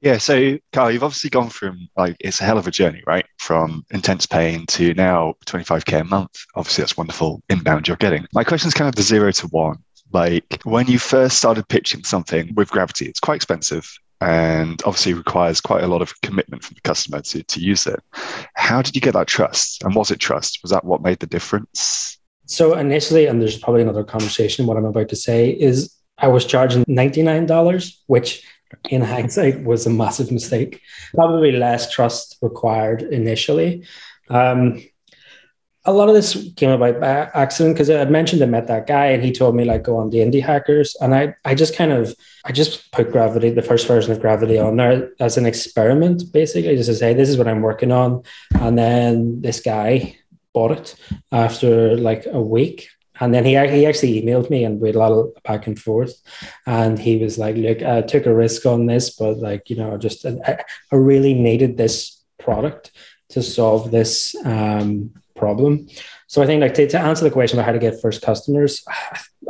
Yeah, 0.00 0.18
so 0.18 0.58
Carl, 0.72 0.90
you've 0.90 1.02
obviously 1.02 1.30
gone 1.30 1.48
from 1.48 1.88
like 1.96 2.16
it's 2.20 2.40
a 2.40 2.44
hell 2.44 2.58
of 2.58 2.66
a 2.66 2.70
journey, 2.70 3.02
right? 3.06 3.24
From 3.38 3.84
intense 3.90 4.26
pain 4.26 4.66
to 4.66 4.92
now 4.94 5.34
25k 5.46 6.00
a 6.00 6.04
month. 6.04 6.34
Obviously, 6.56 6.82
that's 6.82 6.96
wonderful 6.96 7.42
inbound 7.48 7.88
you're 7.88 7.96
getting. 7.96 8.26
My 8.34 8.44
question 8.44 8.68
is 8.68 8.74
kind 8.74 8.88
of 8.88 8.96
the 8.96 9.02
zero 9.02 9.32
to 9.32 9.46
one. 9.48 9.78
Like 10.12 10.60
when 10.64 10.86
you 10.86 10.98
first 10.98 11.38
started 11.38 11.68
pitching 11.68 12.04
something 12.04 12.52
with 12.54 12.70
Gravity, 12.70 13.06
it's 13.06 13.20
quite 13.20 13.36
expensive 13.36 13.90
and 14.20 14.80
obviously 14.84 15.12
requires 15.12 15.60
quite 15.60 15.82
a 15.82 15.88
lot 15.88 16.02
of 16.02 16.20
commitment 16.22 16.62
from 16.62 16.74
the 16.74 16.80
customer 16.80 17.20
to, 17.20 17.42
to 17.42 17.60
use 17.60 17.86
it. 17.86 18.00
How 18.54 18.80
did 18.80 18.94
you 18.94 19.00
get 19.00 19.14
that 19.14 19.26
trust? 19.26 19.82
And 19.82 19.94
was 19.94 20.10
it 20.10 20.18
trust? 20.18 20.60
Was 20.62 20.70
that 20.70 20.84
what 20.84 21.02
made 21.02 21.18
the 21.18 21.26
difference? 21.26 22.18
So 22.46 22.74
initially, 22.76 23.26
and 23.26 23.40
there's 23.40 23.58
probably 23.58 23.82
another 23.82 24.04
conversation, 24.04 24.66
what 24.66 24.76
I'm 24.76 24.84
about 24.84 25.08
to 25.10 25.16
say 25.16 25.50
is 25.50 25.94
I 26.18 26.28
was 26.28 26.44
charging 26.44 26.84
$99, 26.84 27.96
which 28.06 28.46
in 28.88 29.00
hindsight 29.00 29.64
was 29.64 29.86
a 29.86 29.90
massive 29.90 30.30
mistake. 30.30 30.80
Probably 31.14 31.52
less 31.52 31.90
trust 31.90 32.38
required 32.42 33.02
initially. 33.02 33.84
Um, 34.28 34.80
a 35.86 35.92
lot 35.92 36.08
of 36.08 36.14
this 36.14 36.50
came 36.56 36.70
about 36.70 37.00
by 37.00 37.08
accident 37.08 37.74
because 37.74 37.90
I 37.90 37.98
had 37.98 38.10
mentioned 38.10 38.42
I 38.42 38.46
met 38.46 38.68
that 38.68 38.86
guy 38.86 39.06
and 39.06 39.22
he 39.22 39.32
told 39.32 39.54
me 39.54 39.64
like 39.64 39.82
go 39.82 39.98
on 39.98 40.10
the 40.10 40.18
indie 40.18 40.42
hackers 40.42 40.96
and 41.00 41.14
I 41.14 41.34
I 41.44 41.54
just 41.54 41.76
kind 41.76 41.92
of 41.92 42.14
I 42.44 42.52
just 42.52 42.90
put 42.92 43.12
gravity 43.12 43.50
the 43.50 43.62
first 43.62 43.86
version 43.86 44.10
of 44.12 44.20
gravity 44.20 44.58
on 44.58 44.76
there 44.76 45.10
as 45.20 45.36
an 45.36 45.44
experiment 45.44 46.32
basically 46.32 46.76
just 46.76 46.88
to 46.88 46.94
say 46.94 47.12
this 47.12 47.28
is 47.28 47.36
what 47.36 47.48
I'm 47.48 47.60
working 47.60 47.92
on 47.92 48.22
and 48.54 48.78
then 48.78 49.42
this 49.42 49.60
guy 49.60 50.16
bought 50.54 50.70
it 50.70 50.94
after 51.32 51.96
like 51.98 52.26
a 52.26 52.40
week 52.40 52.88
and 53.20 53.32
then 53.32 53.44
he, 53.44 53.52
he 53.52 53.86
actually 53.86 54.20
emailed 54.20 54.50
me 54.50 54.64
and 54.64 54.80
we 54.80 54.88
had 54.88 54.96
a 54.96 54.98
lot 54.98 55.12
of 55.12 55.32
back 55.44 55.66
and 55.66 55.78
forth. 55.78 56.20
And 56.66 56.98
he 56.98 57.18
was 57.18 57.38
like 57.38 57.56
look 57.56 57.82
i 57.82 58.02
took 58.02 58.26
a 58.26 58.34
risk 58.34 58.66
on 58.66 58.86
this 58.86 59.10
but 59.10 59.38
like 59.38 59.70
you 59.70 59.76
know 59.76 59.96
just 59.96 60.26
i, 60.26 60.58
I 60.92 60.96
really 60.96 61.34
needed 61.34 61.76
this 61.76 62.22
product 62.38 62.92
to 63.30 63.42
solve 63.42 63.90
this 63.90 64.34
um, 64.44 65.12
problem. 65.36 65.88
So 66.26 66.42
i 66.42 66.46
think 66.46 66.60
like 66.60 66.74
to, 66.74 66.88
to, 66.88 66.98
answer 66.98 67.24
the 67.24 67.30
question 67.30 67.58
about 67.58 67.66
how 67.66 67.72
to 67.72 67.78
get 67.78 68.00
first 68.00 68.22
customers 68.22 68.84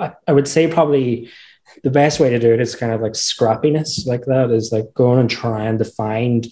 I, 0.00 0.12
I 0.26 0.32
would 0.32 0.48
say 0.48 0.70
probably 0.70 1.30
the 1.82 1.90
best 1.90 2.20
way 2.20 2.30
to 2.30 2.38
do 2.38 2.52
it 2.52 2.60
is 2.60 2.76
kind 2.76 2.92
of 2.92 3.00
like 3.00 3.12
scrappiness 3.12 4.06
like 4.06 4.24
that 4.26 4.50
is 4.50 4.72
like 4.72 4.92
going 4.94 5.18
and 5.20 5.30
trying 5.30 5.78
to 5.78 5.84
find 5.84 6.46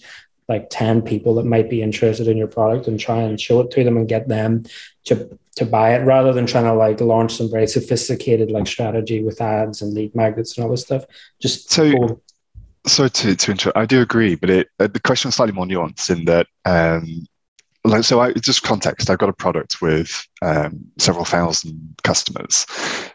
like 0.49 0.67
10 0.69 1.01
people 1.03 1.35
that 1.35 1.45
might 1.45 1.69
be 1.69 1.81
interested 1.81 2.27
in 2.27 2.37
your 2.37 2.47
product 2.47 2.87
and 2.87 2.99
try 2.99 3.21
and 3.21 3.39
show 3.39 3.61
it 3.61 3.71
to 3.71 3.83
them 3.83 3.97
and 3.97 4.09
get 4.09 4.27
them 4.27 4.63
to 5.05 5.37
to 5.55 5.65
buy 5.65 5.93
it 5.95 6.03
rather 6.05 6.33
than 6.33 6.45
trying 6.45 6.63
to 6.65 6.73
like 6.73 6.99
launch 7.01 7.35
some 7.35 7.49
very 7.49 7.67
sophisticated 7.67 8.51
like 8.51 8.67
strategy 8.67 9.23
with 9.23 9.41
ads 9.41 9.81
and 9.81 9.93
lead 9.93 10.13
magnets 10.15 10.57
and 10.57 10.65
all 10.65 10.71
this 10.71 10.81
stuff. 10.81 11.05
Just 11.39 11.71
so 11.71 12.21
so 12.85 13.07
to 13.07 13.33
to 13.33 13.51
interrupt 13.51 13.77
i 13.77 13.85
do 13.85 14.01
agree 14.01 14.35
but 14.35 14.49
it 14.49 14.67
uh, 14.81 14.87
the 14.87 14.99
question 14.99 15.29
is 15.29 15.35
slightly 15.35 15.53
more 15.53 15.65
nuanced 15.65 16.09
in 16.09 16.25
that 16.25 16.47
um 16.65 17.25
like 17.85 18.03
so 18.03 18.21
I 18.21 18.33
just 18.33 18.63
context 18.63 19.09
I've 19.09 19.17
got 19.17 19.29
a 19.29 19.33
product 19.33 19.81
with 19.81 20.25
um, 20.41 20.85
several 20.97 21.25
thousand 21.25 21.95
customers. 22.03 22.65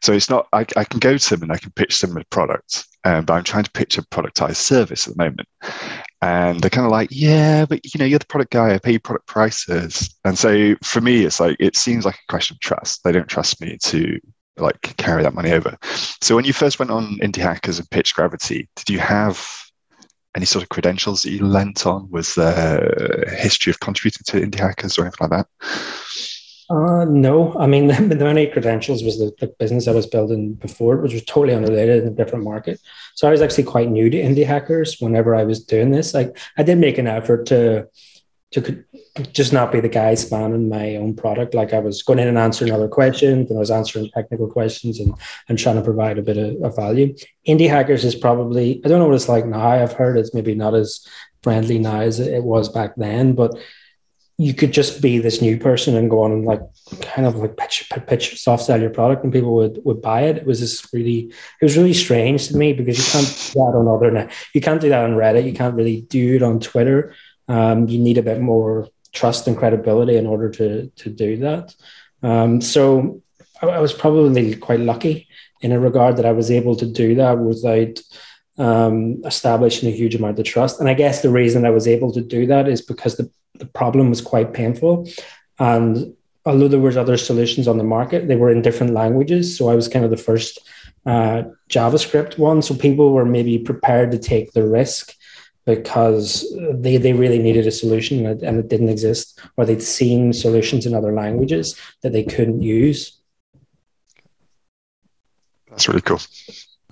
So 0.02 0.12
it's 0.12 0.28
not 0.28 0.46
I, 0.52 0.66
I 0.76 0.84
can 0.84 0.98
go 1.00 1.16
to 1.16 1.30
them 1.30 1.42
and 1.42 1.52
I 1.52 1.56
can 1.56 1.72
pitch 1.72 2.00
them 2.00 2.16
a 2.16 2.24
product 2.24 2.86
um, 3.04 3.24
but 3.24 3.34
I'm 3.34 3.44
trying 3.44 3.64
to 3.64 3.70
pitch 3.70 3.96
a 3.96 4.02
productized 4.02 4.56
service 4.56 5.08
at 5.08 5.16
the 5.16 5.24
moment 5.24 5.48
and 6.20 6.60
they're 6.60 6.70
kind 6.70 6.86
of 6.86 6.90
like 6.90 7.08
yeah 7.12 7.64
but 7.64 7.80
you 7.84 7.98
know 7.98 8.04
you're 8.04 8.18
the 8.18 8.26
product 8.26 8.52
guy 8.52 8.74
I 8.74 8.78
pay 8.78 8.92
you 8.92 9.00
product 9.00 9.26
prices 9.26 10.16
and 10.24 10.36
so 10.38 10.74
for 10.82 11.00
me 11.00 11.24
it's 11.24 11.40
like 11.40 11.56
it 11.60 11.76
seems 11.76 12.04
like 12.04 12.16
a 12.16 12.30
question 12.30 12.56
of 12.56 12.60
trust 12.60 13.04
they 13.04 13.12
don't 13.12 13.28
trust 13.28 13.60
me 13.60 13.78
to 13.82 14.18
like 14.56 14.80
carry 14.96 15.22
that 15.22 15.34
money 15.34 15.52
over 15.52 15.78
so 16.20 16.34
when 16.34 16.44
you 16.44 16.52
first 16.52 16.80
went 16.80 16.90
on 16.90 17.18
indie 17.22 17.36
hackers 17.36 17.78
and 17.78 17.88
pitched 17.90 18.16
gravity 18.16 18.68
did 18.74 18.90
you 18.90 18.98
have 18.98 19.46
any 20.38 20.46
sort 20.46 20.62
of 20.62 20.68
credentials 20.68 21.22
that 21.22 21.30
you 21.30 21.44
lent 21.44 21.86
on? 21.86 22.08
Was 22.10 22.34
there 22.36 23.24
a 23.26 23.34
history 23.34 23.70
of 23.70 23.80
contributing 23.80 24.22
to 24.26 24.46
indie 24.46 24.60
hackers 24.60 24.98
or 24.98 25.02
anything 25.02 25.28
like 25.28 25.30
that? 25.30 25.48
Uh, 26.70 27.06
no, 27.06 27.54
I 27.58 27.66
mean 27.66 27.86
the, 28.08 28.26
only 28.26 28.46
credentials 28.46 29.02
was 29.02 29.18
the, 29.18 29.32
the, 29.40 29.46
business 29.46 29.88
I 29.88 29.92
was 29.92 30.06
building 30.06 30.52
before, 30.54 30.98
which 30.98 31.14
was 31.14 31.24
totally 31.24 31.54
unrelated 31.54 32.02
in 32.02 32.08
a 32.08 32.14
different 32.14 32.44
market. 32.44 32.78
So 33.14 33.26
I 33.26 33.30
was 33.30 33.40
actually 33.40 33.64
quite 33.64 33.88
new 33.88 34.10
to 34.10 34.16
indie 34.16 34.46
hackers 34.46 34.96
whenever 35.00 35.34
I 35.34 35.44
was 35.44 35.64
doing 35.64 35.92
this. 35.92 36.12
Like 36.12 36.36
I 36.58 36.62
did 36.62 36.76
make 36.76 36.98
an 36.98 37.06
effort 37.06 37.46
to 37.46 37.88
to 38.50 38.84
just 39.32 39.52
not 39.52 39.72
be 39.72 39.80
the 39.80 39.88
guy 39.88 40.14
spamming 40.14 40.68
my 40.68 40.96
own 40.96 41.14
product. 41.14 41.54
Like 41.54 41.72
I 41.72 41.80
was 41.80 42.02
going 42.02 42.18
in 42.18 42.28
and 42.28 42.38
answering 42.38 42.72
other 42.72 42.88
questions, 42.88 43.48
and 43.48 43.58
I 43.58 43.60
was 43.60 43.70
answering 43.70 44.10
technical 44.10 44.48
questions 44.48 45.00
and 45.00 45.14
and 45.48 45.58
trying 45.58 45.76
to 45.76 45.82
provide 45.82 46.18
a 46.18 46.22
bit 46.22 46.36
of, 46.36 46.62
of 46.62 46.76
value. 46.76 47.14
Indie 47.46 47.68
hackers 47.68 48.04
is 48.04 48.14
probably 48.14 48.82
I 48.84 48.88
don't 48.88 48.98
know 48.98 49.06
what 49.06 49.14
it's 49.14 49.28
like 49.28 49.46
now. 49.46 49.68
I've 49.68 49.92
heard 49.92 50.18
it's 50.18 50.34
maybe 50.34 50.54
not 50.54 50.74
as 50.74 51.06
friendly 51.42 51.78
now 51.78 52.00
as 52.00 52.20
it 52.20 52.42
was 52.42 52.68
back 52.68 52.94
then, 52.96 53.34
but 53.34 53.58
you 54.40 54.54
could 54.54 54.72
just 54.72 55.02
be 55.02 55.18
this 55.18 55.42
new 55.42 55.58
person 55.58 55.96
and 55.96 56.08
go 56.08 56.22
on 56.22 56.30
and 56.30 56.44
like 56.44 56.60
kind 57.00 57.26
of 57.26 57.34
like 57.34 57.56
pitch, 57.56 57.90
pitch 58.06 58.40
soft 58.40 58.62
sell 58.62 58.80
your 58.80 58.88
product 58.88 59.24
and 59.24 59.32
people 59.32 59.54
would 59.54 59.80
would 59.84 60.00
buy 60.00 60.22
it. 60.22 60.36
It 60.36 60.46
was 60.46 60.60
just 60.60 60.92
really 60.92 61.32
it 61.60 61.64
was 61.64 61.76
really 61.76 61.94
strange 61.94 62.48
to 62.48 62.56
me 62.56 62.72
because 62.72 62.98
you 62.98 63.04
can't 63.12 63.26
do 63.26 63.60
that 63.60 63.76
on 63.76 63.88
other 63.88 64.30
you 64.54 64.60
can't 64.60 64.80
do 64.80 64.88
that 64.90 65.04
on 65.04 65.16
Reddit. 65.16 65.44
You 65.44 65.54
can't 65.54 65.74
really 65.74 66.02
do 66.02 66.36
it 66.36 66.42
on 66.42 66.60
Twitter 66.60 67.14
um, 67.48 67.88
you 67.88 67.98
need 67.98 68.18
a 68.18 68.22
bit 68.22 68.40
more 68.40 68.88
trust 69.12 69.48
and 69.48 69.56
credibility 69.56 70.16
in 70.16 70.26
order 70.26 70.50
to 70.50 70.88
to 70.96 71.10
do 71.10 71.38
that. 71.38 71.74
Um, 72.22 72.60
so 72.60 73.22
I, 73.62 73.66
I, 73.66 73.78
was 73.80 73.92
probably 73.92 74.54
quite 74.56 74.80
lucky 74.80 75.28
in 75.62 75.72
a 75.72 75.80
regard 75.80 76.16
that 76.16 76.26
I 76.26 76.32
was 76.32 76.50
able 76.50 76.76
to 76.76 76.86
do 76.86 77.14
that 77.14 77.38
without 77.38 78.00
um, 78.58 79.22
establishing 79.24 79.88
a 79.88 79.96
huge 79.96 80.14
amount 80.14 80.38
of 80.38 80.44
trust. 80.44 80.80
And 80.80 80.88
I 80.88 80.94
guess 80.94 81.22
the 81.22 81.30
reason 81.30 81.64
I 81.64 81.70
was 81.70 81.88
able 81.88 82.12
to 82.12 82.20
do 82.20 82.46
that 82.46 82.68
is 82.68 82.82
because 82.82 83.16
the, 83.16 83.30
the 83.54 83.66
problem 83.66 84.10
was 84.10 84.20
quite 84.20 84.52
painful. 84.52 85.08
And 85.58 86.14
although 86.44 86.68
there 86.68 86.80
was 86.80 86.96
other 86.96 87.16
solutions 87.16 87.68
on 87.68 87.78
the 87.78 87.84
market, 87.84 88.28
they 88.28 88.36
were 88.36 88.50
in 88.50 88.62
different 88.62 88.94
languages. 88.94 89.56
So 89.56 89.68
I 89.68 89.74
was 89.74 89.88
kind 89.88 90.04
of 90.04 90.10
the 90.10 90.16
first 90.16 90.58
uh, 91.06 91.42
JavaScript 91.68 92.38
one. 92.38 92.62
So 92.62 92.74
people 92.74 93.12
were 93.12 93.24
maybe 93.24 93.58
prepared 93.58 94.10
to 94.12 94.18
take 94.18 94.52
the 94.52 94.66
risk 94.66 95.14
because 95.66 96.46
they, 96.72 96.96
they 96.96 97.12
really 97.12 97.38
needed 97.38 97.66
a 97.66 97.70
solution 97.70 98.24
and 98.24 98.40
it, 98.40 98.46
and 98.46 98.58
it 98.58 98.68
didn't 98.68 98.88
exist, 98.88 99.38
or 99.56 99.66
they'd 99.66 99.82
seen 99.82 100.32
solutions 100.32 100.86
in 100.86 100.94
other 100.94 101.12
languages 101.12 101.76
that 102.02 102.12
they 102.12 102.24
couldn't 102.24 102.62
use. 102.62 103.20
That's 105.68 105.86
really 105.88 106.00
cool. 106.00 106.20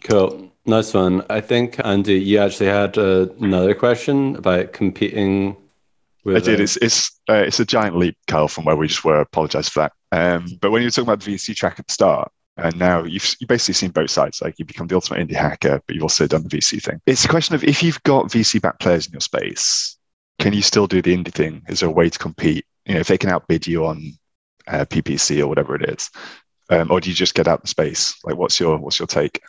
Cool. 0.05 0.53
Nice 0.67 0.93
one. 0.93 1.25
I 1.31 1.41
think, 1.41 1.81
Andy, 1.85 2.21
you 2.21 2.39
actually 2.39 2.67
had 2.67 2.99
uh, 2.99 3.29
another 3.41 3.75
question 3.75 4.37
about 4.37 4.73
competing 4.75 5.57
with. 5.57 5.66
I 6.29 6.41
did. 6.41 6.61
Uh, 6.61 6.63
it's 6.63 6.77
it's, 6.77 7.21
uh, 7.29 7.35
it's 7.35 7.61
a 7.61 7.65
giant 7.65 7.97
leap, 7.97 8.17
Kyle, 8.27 8.49
from 8.49 8.65
where 8.65 8.77
we 8.77 8.89
just 8.89 9.05
were. 9.05 9.21
Apologize 9.21 9.69
for 9.69 9.81
that. 9.81 9.93
Um, 10.13 10.47
but 10.61 10.71
when 10.71 10.83
you 10.83 10.87
were 10.87 10.91
talking 10.91 11.09
about 11.09 11.21
the 11.21 11.35
VC 11.35 11.55
track 11.55 11.79
at 11.79 11.87
the 11.87 11.93
start, 11.93 12.31
and 12.57 12.79
now 12.79 13.05
you've, 13.05 13.37
you've 13.39 13.49
basically 13.49 13.75
seen 13.75 13.91
both 13.91 14.11
sides. 14.11 14.41
Like 14.41 14.59
you 14.59 14.65
become 14.65 14.87
the 14.87 14.95
ultimate 14.95 15.29
indie 15.29 15.37
hacker, 15.37 15.81
but 15.87 15.95
you've 15.95 16.03
also 16.03 16.27
done 16.27 16.43
the 16.43 16.49
VC 16.49 16.83
thing. 16.83 17.01
It's 17.07 17.25
a 17.25 17.29
question 17.29 17.55
of 17.55 17.65
if 17.65 17.83
you've 17.83 18.03
got 18.03 18.27
VC 18.27 18.61
backed 18.61 18.81
players 18.81 19.07
in 19.07 19.13
your 19.13 19.21
space, 19.21 19.99
can 20.39 20.53
you 20.53 20.63
still 20.63 20.87
do 20.87 21.03
the 21.03 21.15
indie 21.15 21.33
thing? 21.33 21.63
Is 21.69 21.81
there 21.81 21.89
a 21.89 21.93
way 21.93 22.09
to 22.09 22.19
compete? 22.19 22.65
You 22.87 22.95
know, 22.95 23.01
if 23.01 23.09
they 23.09 23.19
can 23.19 23.31
outbid 23.31 23.67
you 23.67 23.87
on 23.87 24.13
uh, 24.67 24.85
PPC 24.87 25.41
or 25.41 25.49
whatever 25.49 25.75
it 25.77 25.89
is, 25.89 26.11
um, 26.71 26.91
or 26.91 27.01
do 27.01 27.11
you 27.11 27.15
just 27.15 27.35
get 27.35 27.49
out 27.49 27.63
the 27.63 27.69
space? 27.69 28.17
Like, 28.25 28.37
what's 28.37 28.59
your 28.59 28.79
what's 28.79 28.99
your 28.99 29.07
take? 29.07 29.41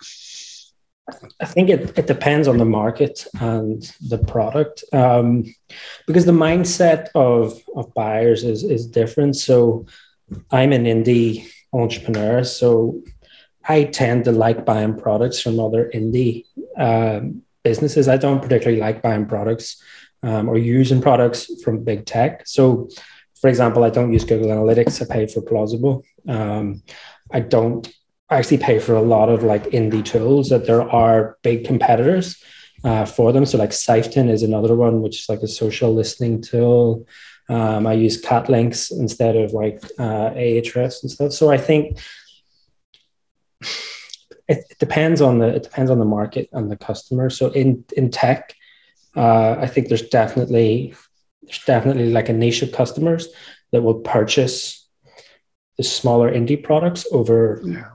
I 1.39 1.46
think 1.46 1.70
it, 1.70 1.98
it 1.98 2.08
depends 2.08 2.48
on 2.48 2.58
the 2.58 2.65
market 2.65 3.26
and 3.39 3.82
the 4.02 4.17
product 4.17 4.84
um, 4.91 5.46
because 6.06 6.26
the 6.26 6.32
mindset 6.34 7.10
of, 7.15 7.60
of 7.76 7.93
buyers 7.93 8.43
is, 8.43 8.63
is 8.63 8.88
different. 8.88 9.36
So 9.36 9.86
I'm 10.52 10.74
an 10.74 10.84
indie 10.84 11.48
entrepreneur. 11.72 12.43
So 12.43 13.04
I 13.67 13.86
tend 13.86 14.26
to 14.26 14.32
like 14.32 14.65
buying 14.65 14.98
products 14.98 15.39
from 15.39 15.60
other 15.60 15.89
indie 15.93 16.46
um, 16.78 17.43
businesses. 17.63 18.08
I 18.08 18.17
don't 18.17 18.41
particularly 18.41 18.82
like 18.82 19.02
buying 19.02 19.26
products 19.26 19.82
um, 20.24 20.50
or 20.50 20.58
using 20.58 21.02
products 21.02 21.62
from 21.63 21.84
big 21.84 22.06
tech. 22.06 22.48
So, 22.48 22.89
for 23.39 23.50
example, 23.50 23.84
I 23.84 23.89
don't 23.89 24.13
use 24.13 24.24
Google 24.24 24.50
Analytics. 24.50 25.02
I 25.02 25.13
pay 25.13 25.28
for 25.28 25.41
Plausible. 25.41 26.04
Um, 26.28 26.84
I 27.32 27.41
don't 27.41 27.88
actually 28.30 28.58
pay 28.58 28.80
for 28.80 28.96
a 28.96 29.02
lot 29.02 29.30
of 29.30 29.44
like 29.44 29.63
indie 29.66 30.04
tools 30.04 30.50
that 30.50 30.66
there 30.66 30.82
are 30.82 31.38
big 31.44 31.66
competitors 31.66 32.42
uh, 32.84 33.06
for 33.06 33.32
them. 33.32 33.46
So, 33.46 33.58
like 33.58 33.72
Syften 33.72 34.30
is 34.30 34.44
another 34.44 34.76
one, 34.76 35.02
which 35.02 35.22
is 35.22 35.30
like 35.30 35.42
a 35.42 35.48
social 35.48 35.94
listening 35.94 36.42
tool. 36.42 37.08
Um, 37.50 37.88
I 37.88 37.94
use 37.94 38.20
cat 38.20 38.50
links 38.50 38.92
instead 38.92 39.36
of 39.36 39.54
like 39.54 39.82
uh, 39.98 40.32
Ahrefs 40.32 41.02
and 41.02 41.12
stuff. 41.12 41.32
So 41.32 41.50
I 41.50 41.58
think 41.58 41.98
it, 44.48 44.66
it 44.70 44.78
depends 44.80 45.22
on 45.22 45.40
the 45.40 45.48
it 45.48 45.63
depends 45.63 45.90
on 45.90 46.00
the 46.00 46.06
market 46.06 46.50
and 46.52 46.70
the 46.70 46.76
customer. 46.76 47.30
So 47.30 47.50
in 47.52 47.86
in 47.96 48.12
tech, 48.12 48.54
uh, 49.16 49.56
I 49.60 49.68
think 49.68 49.88
there's 49.88 50.10
definitely 50.10 50.94
there's 51.44 51.63
definitely 51.63 52.12
like 52.12 52.28
a 52.28 52.34
niche 52.34 52.62
of 52.62 52.74
customers 52.74 53.30
that 53.72 53.82
will 53.82 54.02
purchase 54.02 54.86
the 55.78 55.84
smaller 55.84 56.32
indie 56.32 56.62
products 56.62 57.06
over 57.12 57.62
yeah. 57.63 57.92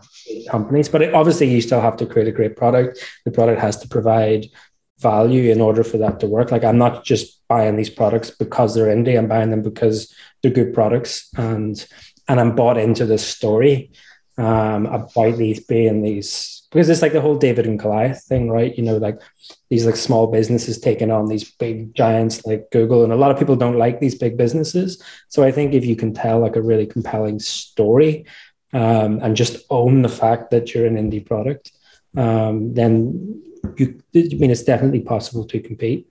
Companies. 0.49 0.89
But 0.89 1.15
obviously, 1.15 1.51
you 1.51 1.61
still 1.61 1.81
have 1.81 1.97
to 1.99 2.07
create 2.07 2.29
a 2.29 2.33
great 2.33 2.57
product. 2.57 2.99
The 3.25 3.31
product 3.31 3.61
has 3.61 3.77
to 3.79 3.89
provide 3.89 4.47
value 5.03 5.51
in 5.51 5.61
order 5.61 5.85
for 5.85 5.99
that 5.99 6.21
to 6.21 6.27
work. 6.27 6.51
Like 6.51 6.65
I'm 6.65 6.79
not 6.79 7.05
just 7.05 7.47
buying 7.49 7.77
these 7.77 7.91
products 7.91 8.31
because 8.31 8.75
they're 8.75 8.95
indie. 8.95 9.19
I'm 9.19 9.29
buying 9.29 9.51
them 9.51 9.63
because 9.63 10.15
they're 10.43 10.53
good 10.53 10.73
products 10.73 11.29
and 11.37 11.85
and 12.29 12.41
I'm 12.41 12.55
bought 12.55 12.79
into 12.79 13.05
this 13.05 13.27
story 13.27 13.91
um, 14.39 14.87
about 14.87 15.37
these 15.37 15.61
being 15.61 16.03
these 16.03 16.63
because 16.71 16.89
it's 16.89 17.03
like 17.03 17.13
the 17.13 17.21
whole 17.21 17.37
David 17.37 17.67
and 17.67 17.79
Goliath 17.79 18.25
thing, 18.25 18.49
right? 18.49 18.75
You 18.75 18.85
know, 18.85 18.97
like 18.97 19.21
these 19.69 19.85
like 19.85 19.97
small 19.97 20.29
businesses 20.29 20.81
taking 20.81 21.11
on 21.11 21.27
these 21.27 21.51
big 21.51 21.95
giants 21.95 22.47
like 22.47 22.71
Google, 22.71 23.05
and 23.05 23.13
a 23.13 23.17
lot 23.17 23.31
of 23.31 23.39
people 23.39 23.57
don't 23.57 23.77
like 23.77 24.01
these 24.01 24.15
big 24.15 24.39
businesses. 24.39 25.03
So 25.29 25.43
I 25.43 25.53
think 25.53 25.75
if 25.75 25.85
you 25.85 25.97
can 25.97 26.15
tell 26.15 26.39
like 26.39 26.57
a 26.57 26.63
really 26.63 26.87
compelling 26.87 27.41
story 27.41 28.25
um, 28.73 29.21
and 29.23 29.37
just 29.37 29.65
own 29.71 30.03
the 30.03 30.09
fact 30.09 30.51
that 30.51 30.75
you're 30.75 30.87
an 30.87 30.97
indie 30.97 31.25
product, 31.25 31.73
um, 32.17 32.75
then 32.75 33.43
you, 33.77 34.01
I 34.15 34.35
mean, 34.35 34.51
it's 34.51 34.65
definitely 34.65 35.01
possible 35.01 35.45
to 35.47 35.61
compete. 35.61 36.09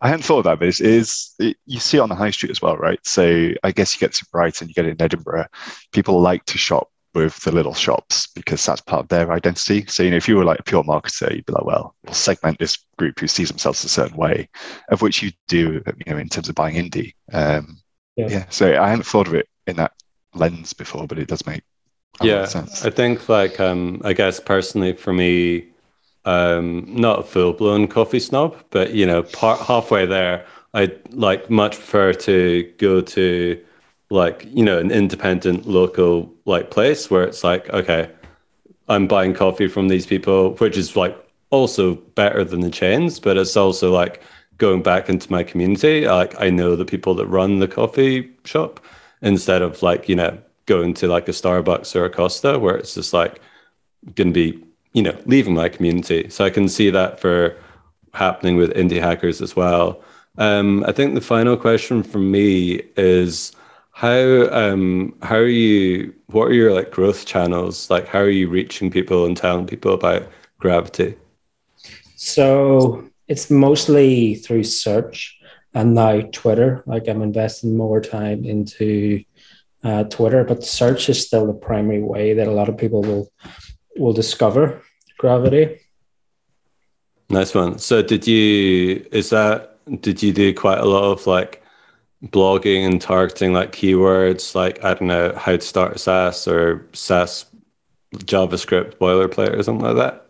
I 0.00 0.08
hadn't 0.08 0.24
thought 0.24 0.40
of 0.40 0.44
that, 0.44 0.58
but 0.58 0.68
it, 0.78 1.56
you 1.66 1.80
see 1.80 1.96
it 1.96 2.00
on 2.00 2.08
the 2.10 2.14
high 2.14 2.30
street 2.30 2.50
as 2.50 2.60
well, 2.60 2.76
right? 2.76 3.00
So 3.04 3.52
I 3.62 3.72
guess 3.72 3.94
you 3.94 4.00
get 4.00 4.12
to 4.14 4.26
Brighton, 4.30 4.68
you 4.68 4.74
get 4.74 4.84
it 4.84 4.90
in 4.90 5.02
Edinburgh. 5.02 5.46
People 5.92 6.20
like 6.20 6.44
to 6.46 6.58
shop 6.58 6.90
with 7.14 7.42
the 7.44 7.50
little 7.50 7.72
shops 7.72 8.28
because 8.34 8.64
that's 8.64 8.82
part 8.82 9.00
of 9.00 9.08
their 9.08 9.32
identity. 9.32 9.86
So, 9.88 10.02
you 10.02 10.10
know, 10.10 10.18
if 10.18 10.28
you 10.28 10.36
were 10.36 10.44
like 10.44 10.60
a 10.60 10.64
pure 10.64 10.84
marketer, 10.84 11.34
you'd 11.34 11.46
be 11.46 11.54
like, 11.54 11.64
well, 11.64 11.96
we'll 12.04 12.12
segment 12.12 12.58
this 12.58 12.76
group 12.98 13.18
who 13.18 13.26
sees 13.26 13.48
themselves 13.48 13.82
a 13.84 13.88
certain 13.88 14.18
way, 14.18 14.50
of 14.90 15.00
which 15.00 15.22
you 15.22 15.32
do, 15.48 15.82
you 16.06 16.12
know, 16.12 16.18
in 16.18 16.28
terms 16.28 16.50
of 16.50 16.54
buying 16.54 16.76
indie. 16.76 17.14
Um, 17.32 17.78
yeah. 18.16 18.28
yeah. 18.28 18.44
So 18.50 18.80
I 18.80 18.90
hadn't 18.90 19.06
thought 19.06 19.28
of 19.28 19.34
it 19.34 19.48
in 19.66 19.76
that 19.76 19.92
lens 20.36 20.72
before, 20.72 21.06
but 21.06 21.18
it 21.18 21.28
does 21.28 21.46
make 21.46 21.62
yeah. 22.22 22.46
Sense. 22.46 22.84
I 22.84 22.90
think 22.90 23.28
like 23.28 23.60
um, 23.60 24.00
I 24.04 24.12
guess 24.12 24.40
personally 24.40 24.92
for 24.92 25.12
me, 25.12 25.66
um, 26.24 26.84
not 26.88 27.20
a 27.20 27.22
full 27.22 27.52
blown 27.52 27.88
coffee 27.88 28.20
snob, 28.20 28.56
but 28.70 28.94
you 28.94 29.06
know, 29.06 29.22
part 29.22 29.60
halfway 29.60 30.06
there, 30.06 30.46
I 30.74 30.92
like 31.10 31.50
much 31.50 31.76
prefer 31.76 32.12
to 32.12 32.72
go 32.78 33.00
to 33.00 33.60
like 34.10 34.46
you 34.50 34.64
know 34.64 34.78
an 34.78 34.90
independent 34.90 35.66
local 35.66 36.32
like 36.44 36.70
place 36.70 37.10
where 37.10 37.24
it's 37.24 37.44
like 37.44 37.68
okay, 37.70 38.10
I'm 38.88 39.06
buying 39.06 39.34
coffee 39.34 39.68
from 39.68 39.88
these 39.88 40.06
people, 40.06 40.54
which 40.54 40.76
is 40.76 40.96
like 40.96 41.16
also 41.50 41.94
better 41.94 42.44
than 42.44 42.60
the 42.60 42.70
chains, 42.70 43.20
but 43.20 43.36
it's 43.36 43.56
also 43.56 43.92
like 43.92 44.22
going 44.58 44.82
back 44.82 45.08
into 45.08 45.30
my 45.30 45.42
community. 45.42 46.06
Like 46.06 46.34
I 46.40 46.50
know 46.50 46.76
the 46.76 46.84
people 46.84 47.14
that 47.16 47.26
run 47.26 47.58
the 47.58 47.68
coffee 47.68 48.32
shop 48.44 48.80
instead 49.22 49.62
of 49.62 49.82
like 49.82 50.08
you 50.08 50.16
know 50.16 50.38
going 50.66 50.94
to 50.94 51.06
like 51.06 51.28
a 51.28 51.32
Starbucks 51.32 51.94
or 51.94 52.04
a 52.04 52.10
Costa 52.10 52.58
where 52.58 52.76
it's 52.76 52.94
just 52.94 53.12
like 53.12 53.40
going 54.14 54.32
to 54.32 54.52
be 54.52 54.66
you 54.96 55.02
know, 55.02 55.14
leaving 55.26 55.52
my 55.52 55.68
community. 55.68 56.26
So 56.30 56.42
I 56.42 56.48
can 56.48 56.70
see 56.70 56.88
that 56.88 57.20
for 57.20 57.54
happening 58.14 58.56
with 58.56 58.72
indie 58.72 58.98
hackers 58.98 59.42
as 59.42 59.54
well. 59.54 60.02
Um, 60.38 60.84
I 60.88 60.92
think 60.92 61.14
the 61.14 61.20
final 61.20 61.54
question 61.54 62.02
from 62.02 62.30
me 62.30 62.80
is 62.96 63.52
how 63.90 64.48
um, 64.50 65.14
how 65.20 65.36
are 65.36 65.46
you? 65.46 66.14
What 66.28 66.46
are 66.46 66.54
your 66.54 66.72
like 66.72 66.92
growth 66.92 67.26
channels? 67.26 67.90
Like, 67.90 68.08
how 68.08 68.20
are 68.20 68.30
you 68.30 68.48
reaching 68.48 68.90
people 68.90 69.26
and 69.26 69.36
telling 69.36 69.66
people 69.66 69.92
about 69.92 70.26
Gravity? 70.58 71.14
So 72.16 73.04
it's 73.28 73.50
mostly 73.50 74.36
through 74.36 74.64
search 74.64 75.35
and 75.76 75.94
now 75.94 76.22
Twitter. 76.32 76.82
Like 76.86 77.06
I'm 77.06 77.20
investing 77.20 77.76
more 77.76 78.00
time 78.00 78.46
into 78.46 79.22
uh, 79.84 80.04
Twitter, 80.04 80.42
but 80.42 80.64
search 80.64 81.10
is 81.10 81.24
still 81.24 81.46
the 81.46 81.52
primary 81.52 82.02
way 82.02 82.32
that 82.32 82.48
a 82.48 82.50
lot 82.50 82.70
of 82.70 82.78
people 82.78 83.02
will 83.02 83.30
will 83.96 84.14
discover 84.14 84.82
gravity. 85.18 85.78
Nice 87.28 87.54
one. 87.54 87.78
So 87.78 88.02
did 88.02 88.26
you 88.26 89.06
is 89.12 89.30
that 89.30 89.78
did 90.00 90.22
you 90.22 90.32
do 90.32 90.54
quite 90.54 90.78
a 90.78 90.86
lot 90.86 91.12
of 91.12 91.26
like 91.26 91.62
blogging 92.24 92.86
and 92.86 93.00
targeting 93.00 93.52
like 93.52 93.72
keywords 93.72 94.54
like 94.54 94.82
I 94.82 94.94
don't 94.94 95.08
know 95.08 95.34
how 95.36 95.52
to 95.52 95.60
start 95.60 95.96
a 95.96 95.98
SaaS 95.98 96.48
or 96.48 96.88
SaaS 96.94 97.44
JavaScript 98.14 98.96
boilerplate 98.96 99.54
or 99.54 99.62
something 99.62 99.84
like 99.84 99.96
that? 99.96 100.25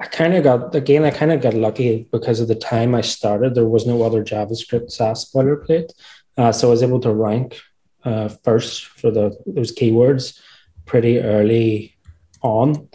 I 0.00 0.06
kind 0.06 0.34
of 0.34 0.42
got 0.42 0.74
again. 0.74 1.04
I 1.04 1.10
kind 1.10 1.30
of 1.30 1.42
got 1.42 1.54
lucky 1.54 2.08
because 2.10 2.40
of 2.40 2.48
the 2.48 2.54
time 2.54 2.94
I 2.94 3.02
started. 3.02 3.54
There 3.54 3.68
was 3.68 3.86
no 3.86 4.02
other 4.02 4.24
JavaScript 4.24 4.90
SaaS 4.90 5.30
boilerplate, 5.30 5.92
uh, 6.38 6.52
so 6.52 6.68
I 6.68 6.70
was 6.70 6.82
able 6.82 7.00
to 7.00 7.12
rank 7.12 7.60
uh, 8.04 8.28
first 8.28 8.86
for 8.86 9.10
the 9.10 9.36
those 9.44 9.74
keywords 9.74 10.40
pretty 10.86 11.20
early 11.20 11.96
on. 12.40 12.88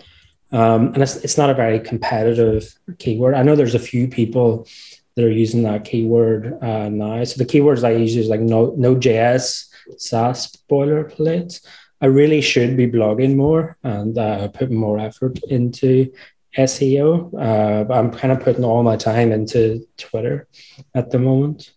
Um, 0.52 0.94
and 0.94 1.04
it's, 1.04 1.18
it's 1.18 1.38
not 1.38 1.50
a 1.50 1.54
very 1.54 1.80
competitive 1.80 2.74
keyword. 2.98 3.36
I 3.36 3.44
know 3.44 3.56
there's 3.56 3.76
a 3.76 3.80
few 3.80 4.08
people 4.08 4.68
that 5.16 5.26
are 5.26 5.32
using 5.32 5.64
that 5.64 5.86
keyword 5.86 6.58
uh, 6.64 6.90
now. 6.90 7.24
So 7.24 7.38
the 7.38 7.46
keywords 7.46 7.84
I 7.84 7.92
use 7.92 8.16
is 8.16 8.30
like 8.30 8.40
no, 8.40 8.74
Node.js, 8.78 9.68
SaaS 9.98 10.56
boilerplate. 10.70 11.62
I 12.02 12.08
really 12.08 12.42
should 12.42 12.76
be 12.76 12.90
blogging 12.90 13.36
more 13.36 13.78
and 13.84 14.18
uh, 14.18 14.48
putting 14.50 14.76
more 14.76 15.00
effort 15.00 15.40
into 15.44 16.12
SEO. 16.58 17.34
Uh, 17.34 17.94
I'm 17.94 18.12
kind 18.12 18.32
of 18.32 18.42
putting 18.42 18.64
all 18.64 18.84
my 18.84 18.96
time 18.96 19.32
into 19.32 19.86
Twitter 19.98 20.48
at 20.94 21.12
the 21.12 21.20
moment. 21.20 21.72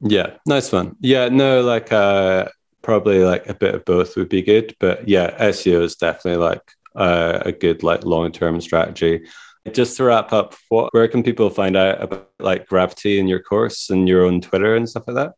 Yeah, 0.00 0.36
nice 0.46 0.72
one. 0.72 0.96
Yeah, 1.00 1.28
no, 1.28 1.62
like 1.62 1.92
uh, 1.92 2.48
probably 2.82 3.24
like 3.24 3.48
a 3.48 3.54
bit 3.54 3.74
of 3.74 3.84
both 3.84 4.16
would 4.16 4.28
be 4.28 4.42
good, 4.42 4.74
but 4.80 5.08
yeah, 5.08 5.36
SEO 5.48 5.82
is 5.82 5.96
definitely 5.96 6.42
like 6.44 6.62
uh, 6.96 7.42
a 7.44 7.52
good 7.52 7.82
like 7.82 8.04
long 8.04 8.32
term 8.32 8.60
strategy. 8.60 9.26
Just 9.70 9.96
to 9.98 10.04
wrap 10.04 10.32
up, 10.32 10.56
what 10.70 10.92
where 10.92 11.06
can 11.06 11.22
people 11.22 11.48
find 11.48 11.76
out 11.76 12.02
about 12.02 12.30
like 12.40 12.66
gravity 12.66 13.20
in 13.20 13.28
your 13.28 13.40
course 13.40 13.90
and 13.90 14.08
your 14.08 14.24
own 14.24 14.40
Twitter 14.40 14.74
and 14.74 14.88
stuff 14.88 15.04
like 15.06 15.16
that? 15.16 15.34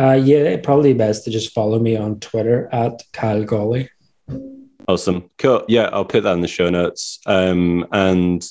Uh, 0.00 0.14
yeah, 0.14 0.56
probably 0.62 0.94
best 0.94 1.24
to 1.24 1.30
just 1.30 1.52
follow 1.52 1.78
me 1.78 1.96
on 1.96 2.20
Twitter 2.20 2.68
at 2.72 3.02
Kyle 3.12 3.44
Gawley. 3.44 3.90
Awesome, 4.90 5.30
cool. 5.38 5.64
Yeah, 5.68 5.88
I'll 5.92 6.04
put 6.04 6.24
that 6.24 6.32
in 6.32 6.40
the 6.40 6.48
show 6.48 6.68
notes. 6.68 7.20
Um, 7.24 7.86
and 7.92 8.44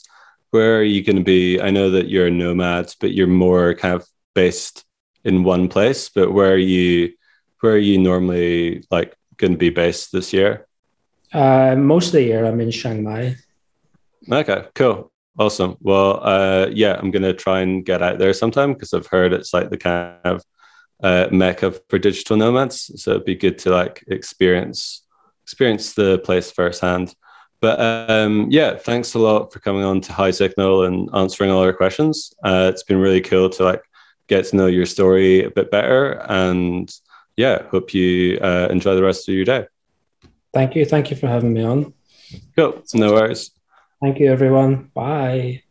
where 0.51 0.77
are 0.77 0.83
you 0.83 1.03
going 1.03 1.17
to 1.17 1.21
be? 1.21 1.59
I 1.59 1.69
know 1.69 1.91
that 1.91 2.07
you're 2.07 2.27
a 2.27 2.31
nomad, 2.31 2.95
but 3.01 3.11
you're 3.13 3.27
more 3.27 3.73
kind 3.73 3.93
of 3.93 4.07
based 4.35 4.85
in 5.25 5.43
one 5.43 5.67
place. 5.67 6.07
But 6.07 6.31
where 6.31 6.53
are 6.53 6.57
you? 6.57 7.11
Where 7.59 7.73
are 7.73 7.77
you 7.77 7.97
normally 7.97 8.85
like 8.89 9.17
going 9.35 9.51
to 9.51 9.57
be 9.57 9.69
based 9.69 10.13
this 10.13 10.31
year? 10.31 10.65
Uh, 11.33 11.75
most 11.75 12.07
of 12.07 12.13
the 12.13 12.23
year, 12.23 12.45
I'm 12.45 12.61
in 12.61 12.71
Chiang 12.71 13.03
Mai. 13.03 13.35
Okay, 14.31 14.63
cool. 14.75 15.11
Awesome. 15.37 15.75
Well, 15.81 16.21
uh, 16.23 16.67
yeah, 16.71 16.97
I'm 16.97 17.11
going 17.11 17.23
to 17.23 17.33
try 17.33 17.59
and 17.59 17.83
get 17.85 18.01
out 18.01 18.17
there 18.17 18.33
sometime 18.33 18.71
because 18.71 18.93
I've 18.93 19.07
heard 19.07 19.33
it's 19.33 19.53
like 19.53 19.71
the 19.71 19.77
kind 19.77 20.15
of 20.23 20.45
uh, 21.03 21.27
mecca 21.33 21.73
for 21.89 21.99
digital 21.99 22.37
nomads. 22.37 23.03
So 23.03 23.11
it'd 23.11 23.25
be 23.25 23.35
good 23.35 23.57
to 23.59 23.71
like 23.71 24.05
experience 24.07 25.03
experience 25.49 25.93
the 25.93 26.19
place 26.19 26.51
firsthand. 26.51 27.15
But 27.59 27.79
um, 27.81 28.47
yeah, 28.51 28.77
thanks 28.77 29.15
a 29.15 29.19
lot 29.19 29.51
for 29.51 29.59
coming 29.59 29.83
on 29.83 29.99
to 30.01 30.13
High 30.13 30.31
Signal 30.31 30.83
and 30.85 31.09
answering 31.13 31.49
all 31.49 31.63
our 31.63 31.73
questions. 31.73 32.33
Uh, 32.43 32.69
it's 32.71 32.83
been 32.83 32.99
really 32.99 33.19
cool 33.19 33.49
to 33.49 33.63
like 33.63 33.81
get 34.27 34.45
to 34.45 34.55
know 34.55 34.67
your 34.67 34.85
story 34.85 35.43
a 35.43 35.49
bit 35.49 35.71
better. 35.71 36.23
And 36.29 36.89
yeah, 37.35 37.63
hope 37.63 37.95
you 37.95 38.37
uh, 38.41 38.67
enjoy 38.69 38.93
the 38.95 39.03
rest 39.03 39.27
of 39.27 39.33
your 39.33 39.45
day. 39.45 39.65
Thank 40.53 40.75
you. 40.75 40.85
Thank 40.85 41.09
you 41.09 41.17
for 41.17 41.27
having 41.27 41.51
me 41.51 41.63
on. 41.63 41.93
Cool. 42.55 42.81
So 42.85 42.99
no 42.99 43.11
worries. 43.11 43.51
Thank 44.01 44.19
you, 44.19 44.31
everyone. 44.31 44.91
Bye. 44.93 45.63